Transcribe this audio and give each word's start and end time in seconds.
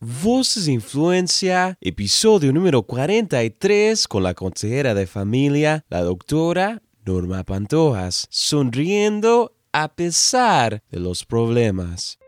Voces 0.00 0.66
de 0.66 0.72
Influencia, 0.74 1.76
episodio 1.80 2.52
número 2.52 2.84
43 2.84 4.06
con 4.06 4.22
la 4.22 4.32
consejera 4.32 4.94
de 4.94 5.08
familia, 5.08 5.84
la 5.88 6.02
doctora 6.02 6.82
Norma 7.04 7.42
Pantojas, 7.42 8.28
sonriendo 8.30 9.56
a 9.72 9.88
pesar 9.96 10.84
de 10.92 11.00
los 11.00 11.24
problemas. 11.24 12.20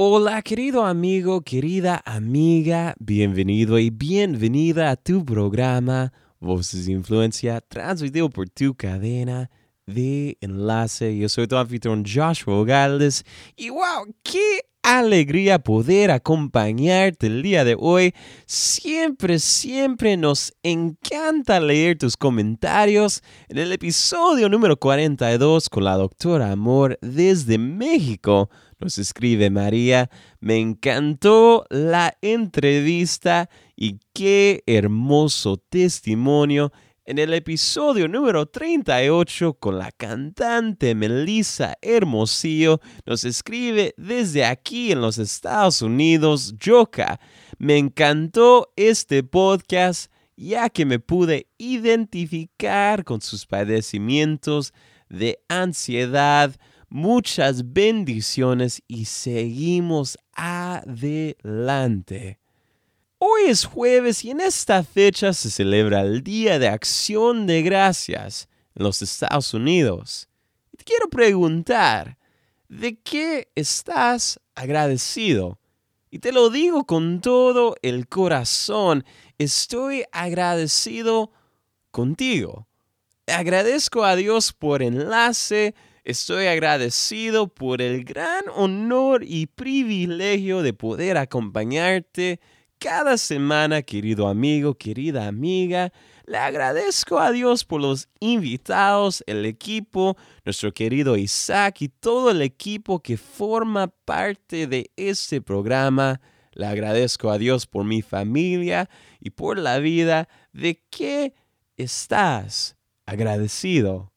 Hola 0.00 0.42
querido 0.42 0.84
amigo, 0.84 1.40
querida 1.40 2.00
amiga, 2.04 2.94
bienvenido 3.00 3.80
y 3.80 3.90
bienvenida 3.90 4.90
a 4.90 4.96
tu 4.96 5.24
programa 5.24 6.12
Voces 6.38 6.86
de 6.86 6.92
Influencia, 6.92 7.60
transmitido 7.60 8.30
por 8.30 8.48
tu 8.48 8.76
cadena 8.76 9.50
de 9.86 10.38
enlace. 10.40 11.18
Yo 11.18 11.28
soy 11.28 11.48
tu 11.48 11.56
anfitrión 11.56 12.04
Joshua 12.06 12.64
Galdes 12.64 13.24
y 13.56 13.70
wow, 13.70 14.14
qué 14.22 14.60
alegría 14.84 15.58
poder 15.58 16.12
acompañarte 16.12 17.26
el 17.26 17.42
día 17.42 17.64
de 17.64 17.76
hoy. 17.76 18.14
Siempre, 18.46 19.40
siempre 19.40 20.16
nos 20.16 20.54
encanta 20.62 21.58
leer 21.58 21.98
tus 21.98 22.16
comentarios 22.16 23.20
en 23.48 23.58
el 23.58 23.72
episodio 23.72 24.48
número 24.48 24.76
42 24.76 25.68
con 25.68 25.82
la 25.82 25.96
doctora 25.96 26.52
Amor 26.52 27.00
desde 27.02 27.58
México. 27.58 28.48
Nos 28.80 28.98
escribe 28.98 29.50
María, 29.50 30.08
me 30.40 30.56
encantó 30.58 31.66
la 31.68 32.16
entrevista 32.22 33.50
y 33.74 33.98
qué 34.12 34.62
hermoso 34.66 35.56
testimonio 35.56 36.72
en 37.08 37.18
el 37.18 37.32
episodio 37.32 38.06
número 38.06 38.44
38 38.44 39.54
con 39.54 39.78
la 39.78 39.90
cantante 39.92 40.94
Melissa 40.94 41.78
Hermosillo 41.80 42.82
nos 43.06 43.24
escribe 43.24 43.94
desde 43.96 44.44
aquí 44.44 44.92
en 44.92 45.00
los 45.00 45.16
Estados 45.16 45.80
Unidos, 45.80 46.54
Yoka. 46.58 47.18
Me 47.56 47.78
encantó 47.78 48.74
este 48.76 49.22
podcast 49.22 50.12
ya 50.36 50.68
que 50.68 50.84
me 50.84 50.98
pude 50.98 51.48
identificar 51.56 53.04
con 53.04 53.22
sus 53.22 53.46
padecimientos 53.46 54.74
de 55.08 55.40
ansiedad, 55.48 56.54
muchas 56.88 57.72
bendiciones 57.72 58.82
y 58.86 59.04
seguimos 59.06 60.18
adelante. 60.32 61.58
Hoy 63.18 63.42
es 63.48 63.64
jueves 63.64 64.24
y 64.24 64.30
en 64.30 64.40
esta 64.40 64.82
fecha 64.84 65.32
se 65.32 65.50
celebra 65.50 66.02
el 66.02 66.22
Día 66.22 66.58
de 66.58 66.68
Acción 66.68 67.46
de 67.46 67.62
Gracias 67.62 68.48
en 68.74 68.84
los 68.84 69.02
Estados 69.02 69.52
Unidos. 69.54 70.28
te 70.76 70.84
quiero 70.84 71.08
preguntar, 71.08 72.16
¿de 72.68 72.96
qué 73.00 73.50
estás 73.54 74.40
agradecido? 74.54 75.58
Y 76.10 76.20
te 76.20 76.32
lo 76.32 76.48
digo 76.48 76.84
con 76.84 77.20
todo 77.20 77.74
el 77.82 78.08
corazón, 78.08 79.04
estoy 79.36 80.04
agradecido 80.12 81.32
contigo. 81.90 82.68
Agradezco 83.26 84.04
a 84.04 84.16
Dios 84.16 84.52
por 84.52 84.82
enlace, 84.82 85.74
Estoy 86.08 86.46
agradecido 86.46 87.48
por 87.48 87.82
el 87.82 88.02
gran 88.02 88.44
honor 88.54 89.22
y 89.26 89.44
privilegio 89.44 90.62
de 90.62 90.72
poder 90.72 91.18
acompañarte 91.18 92.40
cada 92.78 93.18
semana, 93.18 93.82
querido 93.82 94.26
amigo, 94.26 94.72
querida 94.72 95.26
amiga. 95.26 95.92
Le 96.24 96.38
agradezco 96.38 97.18
a 97.18 97.30
Dios 97.30 97.66
por 97.66 97.82
los 97.82 98.08
invitados, 98.20 99.22
el 99.26 99.44
equipo, 99.44 100.16
nuestro 100.46 100.72
querido 100.72 101.14
Isaac 101.18 101.82
y 101.82 101.90
todo 101.90 102.30
el 102.30 102.40
equipo 102.40 103.02
que 103.02 103.18
forma 103.18 103.88
parte 104.06 104.66
de 104.66 104.90
este 104.96 105.42
programa. 105.42 106.22
Le 106.52 106.64
agradezco 106.64 107.30
a 107.30 107.36
Dios 107.36 107.66
por 107.66 107.84
mi 107.84 108.00
familia 108.00 108.88
y 109.20 109.28
por 109.28 109.58
la 109.58 109.78
vida. 109.78 110.26
¿De 110.54 110.82
qué 110.88 111.34
estás 111.76 112.78
agradecido? 113.04 114.10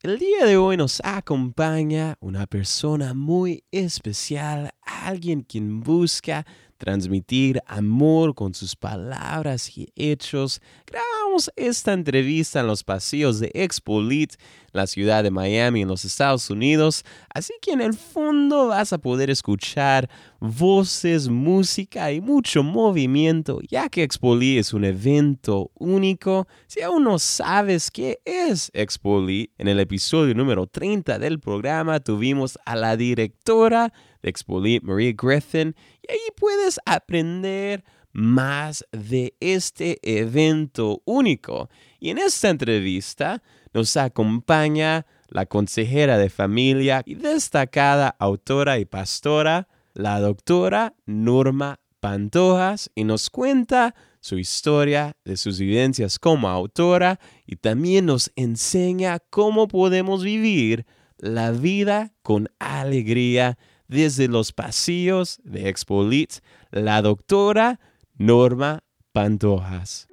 El 0.00 0.20
día 0.20 0.44
de 0.46 0.56
hoy 0.56 0.76
nos 0.76 1.00
acompaña 1.02 2.16
una 2.20 2.46
persona 2.46 3.14
muy 3.14 3.64
especial, 3.72 4.70
alguien 4.80 5.42
quien 5.42 5.80
busca 5.80 6.46
transmitir 6.76 7.60
amor 7.66 8.36
con 8.36 8.54
sus 8.54 8.76
palabras 8.76 9.76
y 9.76 9.92
hechos. 9.96 10.60
Esta 11.54 11.92
entrevista 11.92 12.60
en 12.60 12.66
los 12.66 12.82
pasillos 12.82 13.38
de 13.38 13.52
Expolit, 13.54 14.34
la 14.72 14.86
ciudad 14.86 15.22
de 15.22 15.30
Miami, 15.30 15.82
en 15.82 15.88
los 15.88 16.04
Estados 16.04 16.50
Unidos. 16.50 17.04
Así 17.32 17.52
que 17.62 17.72
en 17.72 17.80
el 17.80 17.94
fondo 17.94 18.68
vas 18.68 18.92
a 18.92 18.98
poder 18.98 19.30
escuchar 19.30 20.10
voces, 20.40 21.28
música 21.28 22.10
y 22.10 22.20
mucho 22.20 22.62
movimiento, 22.64 23.60
ya 23.68 23.88
que 23.88 24.02
Expolit 24.02 24.58
es 24.58 24.72
un 24.72 24.84
evento 24.84 25.70
único. 25.74 26.48
Si 26.66 26.82
aún 26.82 27.04
no 27.04 27.18
sabes 27.18 27.90
qué 27.90 28.18
es 28.24 28.70
Expolit, 28.74 29.52
en 29.58 29.68
el 29.68 29.78
episodio 29.78 30.34
número 30.34 30.66
30 30.66 31.18
del 31.20 31.38
programa 31.38 32.00
tuvimos 32.00 32.58
a 32.64 32.74
la 32.74 32.96
directora 32.96 33.92
de 34.22 34.30
Expolit, 34.30 34.82
Marie 34.82 35.14
Griffin, 35.16 35.76
y 36.02 36.12
ahí 36.12 36.18
puedes 36.36 36.80
aprender 36.84 37.84
más 38.18 38.84
de 38.90 39.36
este 39.38 40.00
evento 40.02 41.02
único. 41.04 41.70
Y 42.00 42.10
en 42.10 42.18
esta 42.18 42.50
entrevista 42.50 43.44
nos 43.72 43.96
acompaña 43.96 45.06
la 45.28 45.46
consejera 45.46 46.18
de 46.18 46.28
familia 46.28 47.02
y 47.06 47.14
destacada 47.14 48.16
autora 48.18 48.80
y 48.80 48.86
pastora, 48.86 49.68
la 49.94 50.18
doctora 50.18 50.96
Norma 51.06 51.78
Pantojas, 52.00 52.90
y 52.96 53.04
nos 53.04 53.30
cuenta 53.30 53.94
su 54.20 54.36
historia 54.36 55.16
de 55.24 55.36
sus 55.36 55.60
vivencias 55.60 56.18
como 56.18 56.48
autora 56.48 57.20
y 57.46 57.54
también 57.54 58.06
nos 58.06 58.32
enseña 58.34 59.20
cómo 59.30 59.68
podemos 59.68 60.24
vivir 60.24 60.86
la 61.18 61.52
vida 61.52 62.12
con 62.22 62.48
alegría 62.58 63.58
desde 63.86 64.26
los 64.26 64.52
pasillos 64.52 65.40
de 65.44 65.68
Expolit, 65.68 66.40
la 66.72 67.00
doctora 67.00 67.78
Norma 68.18 68.80
Pantojas. 69.12 70.08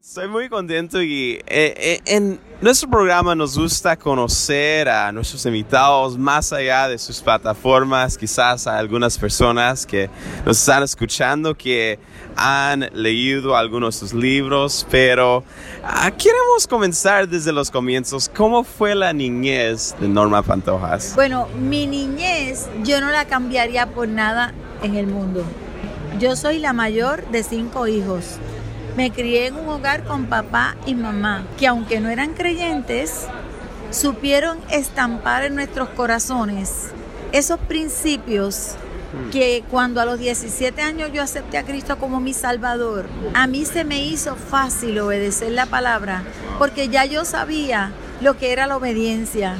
Estoy 0.00 0.28
muy 0.28 0.50
contento 0.50 1.02
y 1.02 1.40
eh, 1.46 1.74
eh, 1.78 2.00
en 2.04 2.38
nuestro 2.60 2.90
programa 2.90 3.34
nos 3.34 3.56
gusta 3.56 3.96
conocer 3.96 4.86
a 4.88 5.10
nuestros 5.12 5.46
invitados 5.46 6.18
más 6.18 6.52
allá 6.52 6.88
de 6.88 6.98
sus 6.98 7.20
plataformas, 7.20 8.18
quizás 8.18 8.66
a 8.66 8.76
algunas 8.76 9.16
personas 9.16 9.86
que 9.86 10.10
nos 10.44 10.58
están 10.58 10.82
escuchando 10.82 11.56
que 11.56 11.98
han 12.36 12.90
leído 12.92 13.56
algunos 13.56 13.94
de 13.94 14.00
sus 14.00 14.12
libros, 14.12 14.86
pero 14.90 15.42
ah, 15.82 16.10
queremos 16.10 16.66
comenzar 16.66 17.26
desde 17.28 17.50
los 17.50 17.70
comienzos. 17.70 18.30
¿Cómo 18.34 18.62
fue 18.62 18.94
la 18.94 19.14
niñez 19.14 19.94
de 19.98 20.08
Norma 20.08 20.42
Pantojas? 20.42 21.14
Bueno, 21.14 21.48
mi 21.58 21.86
niñez 21.86 22.68
yo 22.84 23.00
no 23.00 23.10
la 23.10 23.24
cambiaría 23.24 23.86
por 23.86 24.06
nada 24.06 24.52
en 24.82 24.96
el 24.96 25.06
mundo. 25.06 25.44
Yo 26.18 26.36
soy 26.36 26.58
la 26.58 26.74
mayor 26.74 27.26
de 27.30 27.42
cinco 27.42 27.86
hijos. 27.86 28.38
Me 28.96 29.10
crié 29.10 29.46
en 29.46 29.56
un 29.56 29.68
hogar 29.68 30.04
con 30.04 30.26
papá 30.26 30.76
y 30.86 30.94
mamá, 30.94 31.44
que 31.58 31.66
aunque 31.66 32.00
no 32.00 32.08
eran 32.08 32.34
creyentes, 32.34 33.26
supieron 33.90 34.58
estampar 34.70 35.44
en 35.44 35.54
nuestros 35.54 35.88
corazones 35.90 36.88
esos 37.32 37.58
principios 37.60 38.74
hmm. 39.12 39.30
que 39.30 39.64
cuando 39.70 40.00
a 40.00 40.04
los 40.04 40.18
17 40.18 40.82
años 40.82 41.10
yo 41.12 41.22
acepté 41.22 41.58
a 41.58 41.64
Cristo 41.64 41.98
como 41.98 42.20
mi 42.20 42.34
Salvador, 42.34 43.06
a 43.34 43.46
mí 43.46 43.64
se 43.64 43.84
me 43.84 44.02
hizo 44.04 44.36
fácil 44.36 44.98
obedecer 44.98 45.52
la 45.52 45.66
palabra, 45.66 46.22
porque 46.58 46.88
ya 46.88 47.04
yo 47.04 47.24
sabía 47.24 47.92
lo 48.20 48.36
que 48.36 48.52
era 48.52 48.66
la 48.66 48.76
obediencia, 48.76 49.56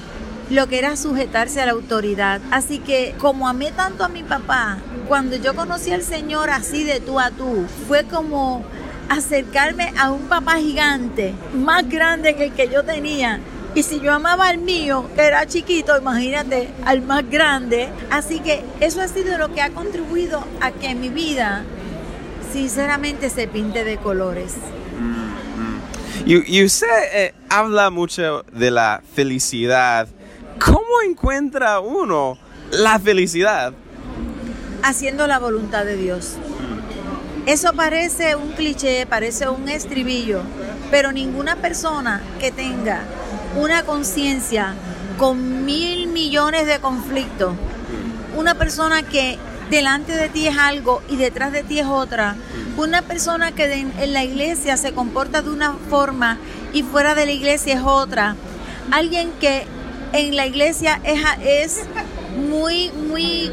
lo 0.51 0.67
que 0.67 0.79
era 0.81 0.97
sujetarse 0.97 1.61
a 1.61 1.67
la 1.67 1.73
autoridad. 1.73 2.41
Así 2.51 2.79
que 2.79 3.15
como 3.19 3.49
amé 3.49 3.71
tanto 3.71 4.05
a 4.05 4.09
mi 4.09 4.25
papá, 4.25 4.79
cuando 5.07 5.37
yo 5.37 5.55
conocí 5.55 5.93
al 5.93 6.03
Señor 6.03 6.51
así 6.51 6.85
de 6.85 7.01
tú 7.01 7.21
a 7.21 7.31
tú, 7.31 7.67
fue 7.87 8.05
como 8.05 8.65
acercarme 9.11 9.93
a 9.99 10.13
un 10.13 10.29
papá 10.29 10.57
gigante, 10.59 11.35
más 11.53 11.87
grande 11.89 12.37
que 12.37 12.45
el 12.45 12.53
que 12.53 12.69
yo 12.69 12.85
tenía. 12.85 13.41
Y 13.75 13.83
si 13.83 14.01
yo 14.01 14.13
amaba 14.15 14.49
al 14.49 14.59
mío, 14.59 15.11
que 15.15 15.23
era 15.23 15.47
chiquito, 15.47 15.99
imagínate, 15.99 16.69
al 16.85 17.03
más 17.03 17.29
grande. 17.29 17.89
Así 18.11 18.41
que 18.41 18.65
eso 18.79 19.03
ha 19.03 19.09
sido 19.09 19.37
lo 19.37 19.53
que 19.53 19.63
ha 19.63 19.71
contribuido 19.71 20.45
a 20.61 20.71
que 20.71 20.95
mi 20.95 21.09
vida 21.09 21.65
sinceramente 22.53 23.31
se 23.31 23.49
pinte 23.49 23.85
de 23.85 23.97
colores. 23.99 24.55
Y, 26.25 26.65
usted 26.65 26.87
eh, 27.13 27.35
habla 27.49 27.91
mucho 27.91 28.45
de 28.53 28.71
la 28.71 29.03
felicidad. 29.15 30.07
¿Cómo 30.65 31.03
encuentra 31.05 31.81
uno 31.81 32.39
la 32.71 32.99
felicidad? 33.01 33.73
Haciendo 34.83 35.27
la 35.27 35.39
voluntad 35.39 35.85
de 35.85 35.97
Dios. 35.97 36.37
Eso 37.47 37.73
parece 37.73 38.37
un 38.37 38.53
cliché, 38.53 39.07
parece 39.07 39.49
un 39.49 39.69
estribillo, 39.69 40.43
pero 40.91 41.11
ninguna 41.11 41.57
persona 41.57 42.21
que 42.39 42.51
tenga 42.51 43.01
una 43.57 43.83
conciencia 43.83 44.75
con 45.19 45.65
mil 45.65 46.07
millones 46.07 46.67
de 46.67 46.79
conflictos, 46.81 47.55
una 48.37 48.55
persona 48.55 49.03
que 49.03 49.39
delante 49.71 50.17
de 50.17 50.29
ti 50.29 50.47
es 50.49 50.59
algo 50.59 51.03
y 51.09 51.17
detrás 51.17 51.53
de 51.53 51.63
ti 51.63 51.79
es 51.79 51.87
otra, 51.87 52.37
una 52.77 53.03
persona 53.03 53.53
que 53.53 53.73
en 53.73 54.13
la 54.13 54.23
iglesia 54.23 54.77
se 54.77 54.93
comporta 54.93 55.43
de 55.43 55.51
una 55.51 55.75
forma 55.89 56.39
y 56.73 56.83
fuera 56.83 57.15
de 57.15 57.27
la 57.27 57.33
iglesia 57.33 57.75
es 57.75 57.83
otra, 57.83 58.37
alguien 58.91 59.33
que 59.41 59.65
en 60.13 60.37
la 60.37 60.47
iglesia 60.47 61.01
es, 61.05 61.21
es 61.43 61.81
muy, 62.37 62.91
muy 62.93 63.51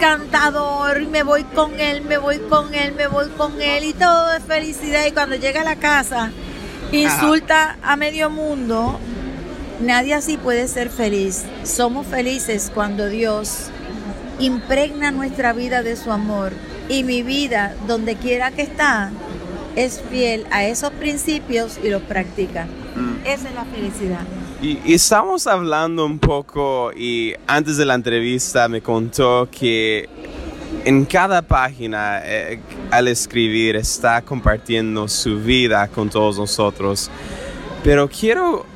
cantador, 0.00 1.06
me 1.06 1.22
voy 1.22 1.44
con 1.44 1.78
él, 1.80 2.02
me 2.02 2.18
voy 2.18 2.38
con 2.38 2.74
él, 2.74 2.94
me 2.94 3.06
voy 3.06 3.28
con 3.36 3.60
él 3.60 3.84
y 3.84 3.92
todo 3.92 4.32
es 4.32 4.42
felicidad 4.44 5.06
y 5.06 5.12
cuando 5.12 5.36
llega 5.36 5.62
a 5.62 5.64
la 5.64 5.76
casa 5.76 6.30
insulta 6.92 7.76
a 7.82 7.96
medio 7.96 8.30
mundo, 8.30 8.98
nadie 9.80 10.14
así 10.14 10.36
puede 10.36 10.68
ser 10.68 10.90
feliz. 10.90 11.44
Somos 11.64 12.06
felices 12.06 12.70
cuando 12.74 13.08
Dios 13.08 13.70
impregna 14.38 15.10
nuestra 15.10 15.52
vida 15.52 15.82
de 15.82 15.96
su 15.96 16.12
amor 16.12 16.52
y 16.88 17.04
mi 17.04 17.22
vida, 17.22 17.74
donde 17.86 18.16
quiera 18.16 18.50
que 18.50 18.62
está, 18.62 19.10
es 19.76 20.00
fiel 20.10 20.46
a 20.50 20.64
esos 20.64 20.90
principios 20.92 21.78
y 21.82 21.90
los 21.90 22.02
practica. 22.02 22.66
Mm. 22.96 23.26
Esa 23.26 23.48
es 23.48 23.54
la 23.54 23.64
felicidad. 23.64 24.24
Y, 24.60 24.92
estamos 24.92 25.46
hablando 25.46 26.04
un 26.04 26.18
poco 26.18 26.90
y 26.92 27.32
antes 27.46 27.76
de 27.76 27.84
la 27.84 27.94
entrevista 27.94 28.68
me 28.68 28.80
contó 28.80 29.48
que 29.50 30.08
en 30.84 31.04
cada 31.04 31.42
página 31.42 32.20
eh, 32.24 32.60
al 32.90 33.06
escribir 33.06 33.76
está 33.76 34.20
compartiendo 34.22 35.06
su 35.06 35.38
vida 35.38 35.86
con 35.86 36.10
todos 36.10 36.38
nosotros. 36.38 37.08
Pero 37.84 38.08
quiero 38.08 38.66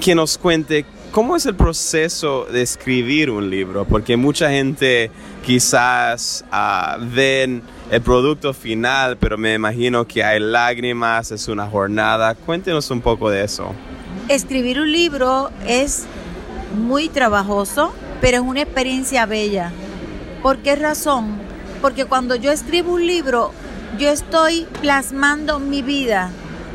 que 0.00 0.16
nos 0.16 0.36
cuente 0.36 0.84
cómo 1.12 1.36
es 1.36 1.46
el 1.46 1.54
proceso 1.54 2.46
de 2.46 2.62
escribir 2.62 3.30
un 3.30 3.48
libro, 3.48 3.84
porque 3.84 4.16
mucha 4.16 4.50
gente 4.50 5.12
quizás 5.46 6.44
uh, 6.52 7.00
ven 7.14 7.62
el 7.90 8.02
producto 8.02 8.52
final, 8.52 9.16
pero 9.16 9.38
me 9.38 9.54
imagino 9.54 10.06
que 10.08 10.24
hay 10.24 10.40
lágrimas, 10.40 11.30
es 11.30 11.46
una 11.46 11.66
jornada. 11.66 12.34
Cuéntenos 12.34 12.90
un 12.90 13.00
poco 13.00 13.30
de 13.30 13.44
eso. 13.44 13.72
Escribir 14.30 14.78
un 14.78 14.92
libro 14.92 15.50
es 15.66 16.04
muy 16.78 17.08
trabajoso, 17.08 17.92
pero 18.20 18.36
es 18.36 18.42
una 18.44 18.62
experiencia 18.62 19.26
bella. 19.26 19.72
¿Por 20.40 20.58
qué 20.58 20.76
razón? 20.76 21.36
Porque 21.82 22.04
cuando 22.04 22.36
yo 22.36 22.52
escribo 22.52 22.92
un 22.92 23.08
libro, 23.08 23.50
yo 23.98 24.08
estoy 24.08 24.68
plasmando 24.82 25.58
mi 25.58 25.82
vida, 25.82 26.30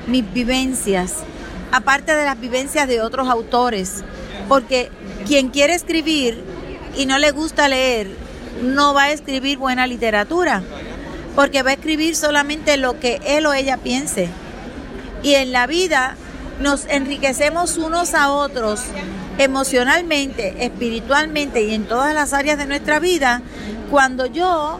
mis 0.06 0.34
vivencias, 0.34 1.24
aparte 1.72 2.14
de 2.14 2.26
las 2.26 2.38
vivencias 2.38 2.90
de 2.90 3.00
otros 3.00 3.30
autores. 3.30 4.04
Porque 4.50 4.92
quien 5.26 5.48
quiere 5.48 5.76
escribir 5.76 6.44
y 6.98 7.06
no 7.06 7.20
le 7.20 7.32
gusta 7.32 7.70
leer, 7.70 8.10
no 8.64 8.94
va 8.94 9.04
a 9.04 9.12
escribir 9.14 9.60
buena 9.60 9.88
literatura. 9.88 10.62
Porque 11.38 11.64
va 11.64 11.70
a 11.70 11.76
escribir 11.76 12.18
solamente 12.18 12.76
lo 12.76 13.00
que 13.00 13.22
él 13.26 13.46
o 13.46 13.54
ella 13.54 13.78
piense. 13.78 14.28
Y 15.24 15.36
en 15.36 15.54
la 15.54 15.68
vida 15.68 16.18
nos 16.60 16.86
enriquecemos 16.86 17.78
unos 17.78 18.14
a 18.14 18.32
otros 18.32 18.82
emocionalmente, 19.38 20.66
espiritualmente 20.66 21.64
y 21.64 21.74
en 21.74 21.86
todas 21.86 22.14
las 22.14 22.34
áreas 22.34 22.58
de 22.58 22.66
nuestra 22.66 23.00
vida 23.00 23.42
cuando 23.90 24.26
yo 24.26 24.80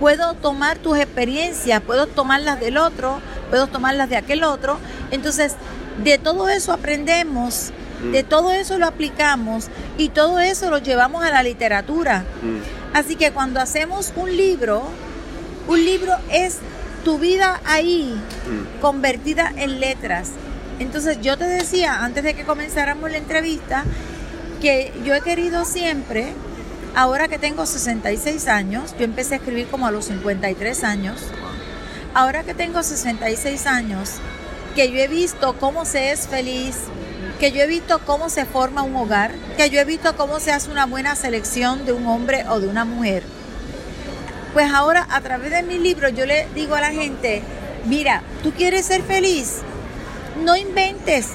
puedo 0.00 0.34
tomar 0.34 0.78
tus 0.78 0.98
experiencias, 0.98 1.80
puedo 1.80 2.06
tomarlas 2.06 2.60
del 2.60 2.76
otro, 2.76 3.20
puedo 3.50 3.66
tomarlas 3.66 4.08
de 4.08 4.16
aquel 4.16 4.44
otro. 4.44 4.78
Entonces, 5.10 5.54
de 6.02 6.18
todo 6.18 6.48
eso 6.48 6.72
aprendemos, 6.72 7.72
de 8.12 8.22
mm. 8.22 8.26
todo 8.26 8.52
eso 8.52 8.78
lo 8.78 8.86
aplicamos 8.86 9.68
y 9.96 10.08
todo 10.08 10.40
eso 10.40 10.70
lo 10.70 10.78
llevamos 10.78 11.24
a 11.24 11.30
la 11.30 11.42
literatura. 11.42 12.24
Mm. 12.42 12.96
Así 12.96 13.16
que 13.16 13.32
cuando 13.32 13.60
hacemos 13.60 14.12
un 14.16 14.36
libro, 14.36 14.82
un 15.68 15.84
libro 15.84 16.12
es 16.30 16.58
tu 17.04 17.18
vida 17.18 17.60
ahí, 17.64 18.14
mm. 18.14 18.80
convertida 18.80 19.52
en 19.56 19.80
letras. 19.80 20.30
Entonces 20.78 21.18
yo 21.20 21.36
te 21.36 21.44
decía 21.44 22.04
antes 22.04 22.24
de 22.24 22.34
que 22.34 22.44
comenzáramos 22.44 23.10
la 23.10 23.18
entrevista 23.18 23.84
que 24.60 24.92
yo 25.04 25.14
he 25.14 25.20
querido 25.20 25.64
siempre, 25.64 26.32
ahora 26.94 27.28
que 27.28 27.38
tengo 27.38 27.66
66 27.66 28.48
años, 28.48 28.94
yo 28.98 29.04
empecé 29.04 29.34
a 29.34 29.36
escribir 29.38 29.66
como 29.68 29.86
a 29.86 29.90
los 29.90 30.06
53 30.06 30.84
años, 30.84 31.20
ahora 32.14 32.44
que 32.44 32.54
tengo 32.54 32.82
66 32.82 33.66
años, 33.66 34.12
que 34.74 34.90
yo 34.90 34.98
he 34.98 35.08
visto 35.08 35.56
cómo 35.58 35.84
se 35.84 36.10
es 36.10 36.26
feliz, 36.26 36.76
que 37.38 37.52
yo 37.52 37.62
he 37.62 37.66
visto 37.66 38.00
cómo 38.06 38.30
se 38.30 38.44
forma 38.44 38.82
un 38.82 38.96
hogar, 38.96 39.32
que 39.56 39.70
yo 39.70 39.80
he 39.80 39.84
visto 39.84 40.16
cómo 40.16 40.40
se 40.40 40.52
hace 40.52 40.70
una 40.70 40.86
buena 40.86 41.14
selección 41.14 41.84
de 41.84 41.92
un 41.92 42.06
hombre 42.06 42.44
o 42.48 42.58
de 42.58 42.66
una 42.66 42.84
mujer. 42.84 43.22
Pues 44.52 44.72
ahora 44.72 45.06
a 45.10 45.20
través 45.20 45.50
de 45.50 45.62
mi 45.62 45.78
libro 45.78 46.08
yo 46.08 46.26
le 46.26 46.48
digo 46.54 46.74
a 46.74 46.80
la 46.80 46.90
gente, 46.90 47.42
mira, 47.86 48.22
tú 48.42 48.52
quieres 48.52 48.86
ser 48.86 49.02
feliz, 49.02 49.58
no 50.42 50.56
inventes 50.56 51.28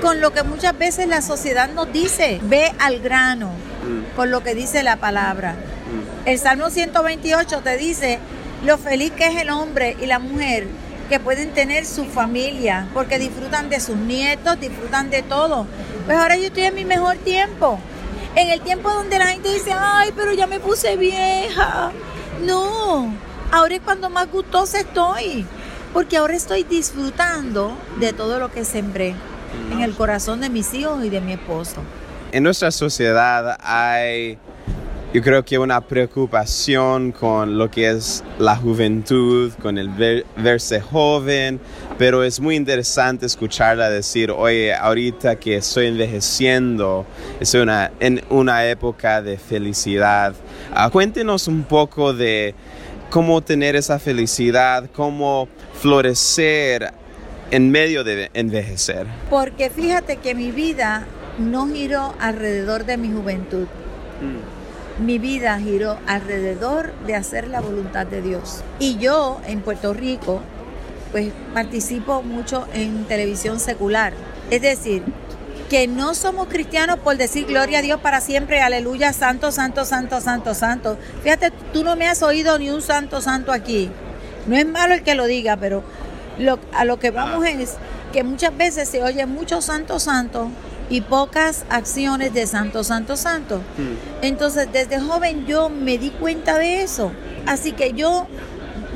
con 0.00 0.20
lo 0.20 0.32
que 0.32 0.42
muchas 0.42 0.76
veces 0.76 1.08
la 1.08 1.22
sociedad 1.22 1.68
nos 1.70 1.92
dice. 1.92 2.40
Ve 2.42 2.72
al 2.78 3.00
grano 3.00 3.48
mm. 3.48 4.16
con 4.16 4.30
lo 4.30 4.42
que 4.42 4.54
dice 4.54 4.82
la 4.82 4.96
palabra. 4.96 5.52
Mm. 5.52 6.28
El 6.28 6.38
Salmo 6.38 6.70
128 6.70 7.60
te 7.60 7.76
dice 7.76 8.18
lo 8.64 8.78
feliz 8.78 9.12
que 9.12 9.26
es 9.26 9.36
el 9.36 9.50
hombre 9.50 9.96
y 10.00 10.06
la 10.06 10.18
mujer 10.18 10.66
que 11.08 11.20
pueden 11.20 11.52
tener 11.52 11.84
su 11.84 12.06
familia, 12.06 12.88
porque 12.94 13.18
disfrutan 13.18 13.68
de 13.68 13.78
sus 13.78 13.96
nietos, 13.96 14.58
disfrutan 14.58 15.10
de 15.10 15.22
todo. 15.22 15.66
Pues 16.06 16.16
ahora 16.16 16.36
yo 16.36 16.46
estoy 16.46 16.64
en 16.64 16.74
mi 16.74 16.84
mejor 16.84 17.16
tiempo. 17.18 17.78
En 18.34 18.48
el 18.48 18.62
tiempo 18.62 18.90
donde 18.90 19.18
la 19.18 19.26
gente 19.26 19.52
dice, 19.52 19.72
ay, 19.78 20.12
pero 20.16 20.32
ya 20.32 20.46
me 20.46 20.60
puse 20.60 20.96
vieja. 20.96 21.92
No, 22.42 23.12
ahora 23.52 23.74
es 23.74 23.80
cuando 23.82 24.08
más 24.10 24.30
gustosa 24.30 24.80
estoy 24.80 25.46
porque 25.94 26.16
ahora 26.16 26.34
estoy 26.34 26.64
disfrutando 26.64 27.72
de 28.00 28.12
todo 28.12 28.40
lo 28.40 28.50
que 28.50 28.64
sembré 28.64 29.14
en 29.70 29.80
el 29.80 29.94
corazón 29.94 30.40
de 30.40 30.50
mis 30.50 30.74
hijos 30.74 31.04
y 31.04 31.08
de 31.08 31.20
mi 31.20 31.34
esposo. 31.34 31.76
En 32.32 32.42
nuestra 32.42 32.72
sociedad 32.72 33.56
hay, 33.60 34.36
yo 35.14 35.22
creo 35.22 35.44
que 35.44 35.56
una 35.56 35.80
preocupación 35.80 37.12
con 37.12 37.56
lo 37.56 37.70
que 37.70 37.90
es 37.90 38.24
la 38.40 38.56
juventud, 38.56 39.52
con 39.62 39.78
el 39.78 40.24
verse 40.36 40.80
joven, 40.80 41.60
pero 41.96 42.24
es 42.24 42.40
muy 42.40 42.56
interesante 42.56 43.24
escucharla 43.24 43.88
decir, 43.88 44.32
oye, 44.32 44.74
ahorita 44.74 45.36
que 45.36 45.58
estoy 45.58 45.86
envejeciendo, 45.86 47.06
estoy 47.38 47.60
una, 47.60 47.92
en 48.00 48.20
una 48.30 48.66
época 48.66 49.22
de 49.22 49.38
felicidad. 49.38 50.34
Ah, 50.74 50.90
cuéntenos 50.90 51.46
un 51.46 51.62
poco 51.62 52.12
de 52.12 52.56
cómo 53.10 53.42
tener 53.42 53.76
esa 53.76 54.00
felicidad, 54.00 54.90
cómo 54.92 55.48
florecer 55.84 56.94
en 57.50 57.70
medio 57.70 58.04
de 58.04 58.30
envejecer. 58.32 59.06
Porque 59.28 59.68
fíjate 59.68 60.16
que 60.16 60.34
mi 60.34 60.50
vida 60.50 61.04
no 61.36 61.68
giró 61.68 62.14
alrededor 62.20 62.86
de 62.86 62.96
mi 62.96 63.12
juventud. 63.12 63.66
Mm. 64.22 65.04
Mi 65.04 65.18
vida 65.18 65.58
giró 65.60 65.98
alrededor 66.06 66.94
de 67.06 67.16
hacer 67.16 67.48
la 67.48 67.60
voluntad 67.60 68.06
de 68.06 68.22
Dios. 68.22 68.62
Y 68.78 68.96
yo 68.96 69.42
en 69.46 69.60
Puerto 69.60 69.92
Rico, 69.92 70.40
pues 71.12 71.32
participo 71.52 72.22
mucho 72.22 72.66
en 72.72 73.04
televisión 73.04 73.60
secular. 73.60 74.14
Es 74.50 74.62
decir, 74.62 75.02
que 75.68 75.86
no 75.86 76.14
somos 76.14 76.48
cristianos 76.48 76.98
por 77.00 77.18
decir 77.18 77.44
gloria 77.44 77.80
a 77.80 77.82
Dios 77.82 78.00
para 78.00 78.22
siempre, 78.22 78.62
aleluya, 78.62 79.12
santo, 79.12 79.52
santo, 79.52 79.84
santo, 79.84 80.22
santo, 80.22 80.54
santo. 80.54 80.96
Fíjate, 81.22 81.52
tú 81.74 81.84
no 81.84 81.94
me 81.94 82.08
has 82.08 82.22
oído 82.22 82.58
ni 82.58 82.70
un 82.70 82.80
santo, 82.80 83.20
santo 83.20 83.52
aquí. 83.52 83.90
No 84.46 84.56
es 84.56 84.66
malo 84.66 84.94
el 84.94 85.02
que 85.02 85.14
lo 85.14 85.26
diga, 85.26 85.56
pero 85.56 85.82
a 86.72 86.84
lo 86.84 86.98
que 86.98 87.10
vamos 87.10 87.46
es 87.46 87.76
que 88.12 88.24
muchas 88.24 88.56
veces 88.56 88.88
se 88.88 89.02
oye 89.02 89.26
mucho 89.26 89.60
santo, 89.62 89.98
santo 89.98 90.48
y 90.90 91.00
pocas 91.00 91.64
acciones 91.70 92.34
de 92.34 92.46
santo, 92.46 92.84
santo, 92.84 93.16
santo. 93.16 93.58
Hmm. 93.76 94.22
Entonces, 94.22 94.68
desde 94.72 95.00
joven 95.00 95.46
yo 95.46 95.68
me 95.68 95.98
di 95.98 96.10
cuenta 96.10 96.58
de 96.58 96.82
eso. 96.82 97.12
Así 97.46 97.72
que 97.72 97.92
yo 97.92 98.26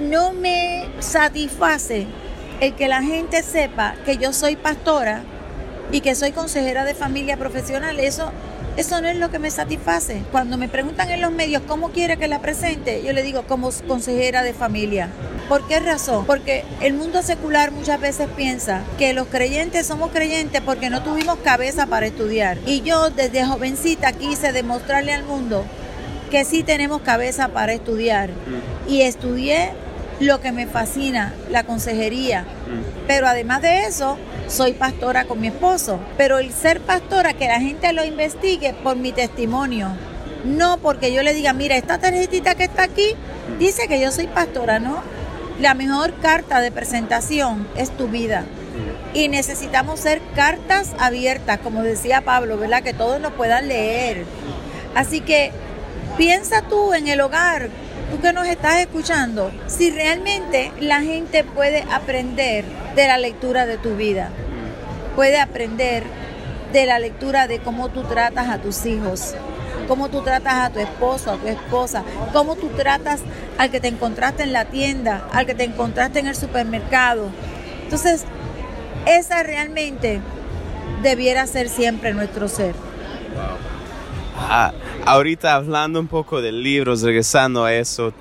no 0.00 0.32
me 0.32 0.88
satisface 1.00 2.06
el 2.60 2.74
que 2.74 2.88
la 2.88 3.02
gente 3.02 3.42
sepa 3.42 3.94
que 4.04 4.16
yo 4.18 4.32
soy 4.32 4.56
pastora 4.56 5.22
y 5.90 6.00
que 6.00 6.14
soy 6.14 6.32
consejera 6.32 6.84
de 6.84 6.94
familia 6.94 7.36
profesional. 7.36 7.98
Eso, 8.00 8.30
Eso 8.78 9.00
no 9.00 9.08
es 9.08 9.16
lo 9.16 9.28
que 9.28 9.40
me 9.40 9.50
satisface. 9.50 10.23
Cuando 10.30 10.56
me 10.56 10.68
preguntan 10.68 11.11
en 11.11 11.20
los 11.20 11.32
medios 11.32 11.62
cómo 11.66 11.88
quiere 11.88 12.16
que 12.16 12.28
la 12.28 12.40
presente, 12.40 13.02
yo 13.04 13.12
le 13.12 13.25
digo 13.25 13.42
como 13.42 13.73
consejera 13.88 14.44
de 14.44 14.54
familia. 14.54 15.08
¿Por 15.49 15.66
qué 15.66 15.80
razón? 15.80 16.25
Porque 16.26 16.64
el 16.80 16.94
mundo 16.94 17.23
secular 17.23 17.73
muchas 17.73 18.00
veces 18.00 18.28
piensa 18.37 18.85
que 18.97 19.14
los 19.14 19.26
creyentes 19.26 19.85
somos 19.85 20.12
creyentes 20.12 20.62
porque 20.64 20.90
no 20.90 21.02
tuvimos 21.02 21.38
cabeza 21.42 21.87
para 21.87 22.06
estudiar. 22.06 22.56
Y 22.66 22.82
yo 22.82 23.11
desde 23.11 23.44
jovencita 23.44 24.12
quise 24.12 24.52
demostrarle 24.52 25.12
al 25.12 25.25
mundo 25.25 25.64
que 26.30 26.44
sí 26.44 26.62
tenemos 26.62 27.00
cabeza 27.00 27.49
para 27.49 27.73
estudiar. 27.73 28.30
Y 28.87 29.00
estudié 29.00 29.73
lo 30.20 30.40
que 30.40 30.52
me 30.52 30.68
fascina, 30.68 31.35
la 31.50 31.64
consejería. 31.64 32.44
Pero 33.08 33.26
además 33.26 33.61
de 33.61 33.87
eso, 33.87 34.18
soy 34.48 34.72
pastora 34.72 35.24
con 35.26 35.40
mi 35.40 35.48
esposo. 35.48 36.00
Pero 36.16 36.38
el 36.38 36.52
ser 36.52 36.80
pastora, 36.80 37.34
que 37.34 37.46
la 37.46 37.60
gente 37.60 37.92
lo 37.92 38.04
investigue 38.04 38.74
por 38.82 38.96
mi 38.96 39.12
testimonio. 39.12 39.90
No 40.44 40.78
porque 40.78 41.12
yo 41.12 41.22
le 41.22 41.34
diga, 41.34 41.52
mira, 41.52 41.76
esta 41.76 41.98
tarjetita 41.98 42.54
que 42.54 42.64
está 42.64 42.84
aquí 42.84 43.14
dice 43.58 43.88
que 43.88 44.00
yo 44.00 44.10
soy 44.10 44.26
pastora, 44.26 44.78
¿no? 44.78 45.02
La 45.60 45.74
mejor 45.74 46.14
carta 46.20 46.60
de 46.60 46.70
presentación 46.70 47.66
es 47.76 47.90
tu 47.90 48.08
vida. 48.08 48.44
Y 49.12 49.28
necesitamos 49.28 50.00
ser 50.00 50.20
cartas 50.34 50.94
abiertas, 50.98 51.58
como 51.58 51.82
decía 51.82 52.20
Pablo, 52.20 52.56
¿verdad? 52.58 52.82
Que 52.82 52.94
todos 52.94 53.20
nos 53.20 53.32
puedan 53.32 53.66
leer. 53.66 54.24
Así 54.94 55.20
que 55.20 55.50
piensa 56.16 56.62
tú 56.62 56.94
en 56.94 57.08
el 57.08 57.20
hogar, 57.20 57.68
tú 58.10 58.20
que 58.20 58.32
nos 58.32 58.46
estás 58.46 58.78
escuchando, 58.78 59.50
si 59.66 59.90
realmente 59.90 60.72
la 60.80 61.00
gente 61.00 61.44
puede 61.44 61.84
aprender 61.92 62.64
de 62.94 63.06
la 63.06 63.18
lectura 63.18 63.66
de 63.66 63.78
tu 63.78 63.96
vida, 63.96 64.30
puede 65.14 65.40
aprender 65.40 66.04
de 66.72 66.86
la 66.86 66.98
lectura 66.98 67.46
de 67.46 67.60
cómo 67.60 67.88
tú 67.88 68.02
tratas 68.04 68.48
a 68.48 68.58
tus 68.58 68.84
hijos, 68.86 69.34
cómo 69.86 70.08
tú 70.08 70.22
tratas 70.22 70.54
a 70.54 70.70
tu 70.70 70.80
esposo, 70.80 71.32
a 71.32 71.36
tu 71.36 71.48
esposa, 71.48 72.02
cómo 72.32 72.56
tú 72.56 72.68
tratas 72.68 73.20
al 73.56 73.70
que 73.70 73.80
te 73.80 73.88
encontraste 73.88 74.42
en 74.42 74.52
la 74.52 74.66
tienda, 74.66 75.26
al 75.32 75.46
que 75.46 75.54
te 75.54 75.64
encontraste 75.64 76.18
en 76.18 76.26
el 76.26 76.36
supermercado. 76.36 77.30
Entonces, 77.82 78.24
esa 79.06 79.42
realmente 79.42 80.20
debiera 81.02 81.46
ser 81.46 81.68
siempre 81.68 82.12
nuestro 82.12 82.48
ser. 82.48 82.74
Ah, 84.40 84.73
ahorita 85.04 85.54
hablando 85.54 86.00
un 86.00 86.07
poco 86.07 86.40
de 86.40 86.52
libros, 86.52 87.02
regresando 87.02 87.64
a 87.64 87.75
eso, 87.75 88.14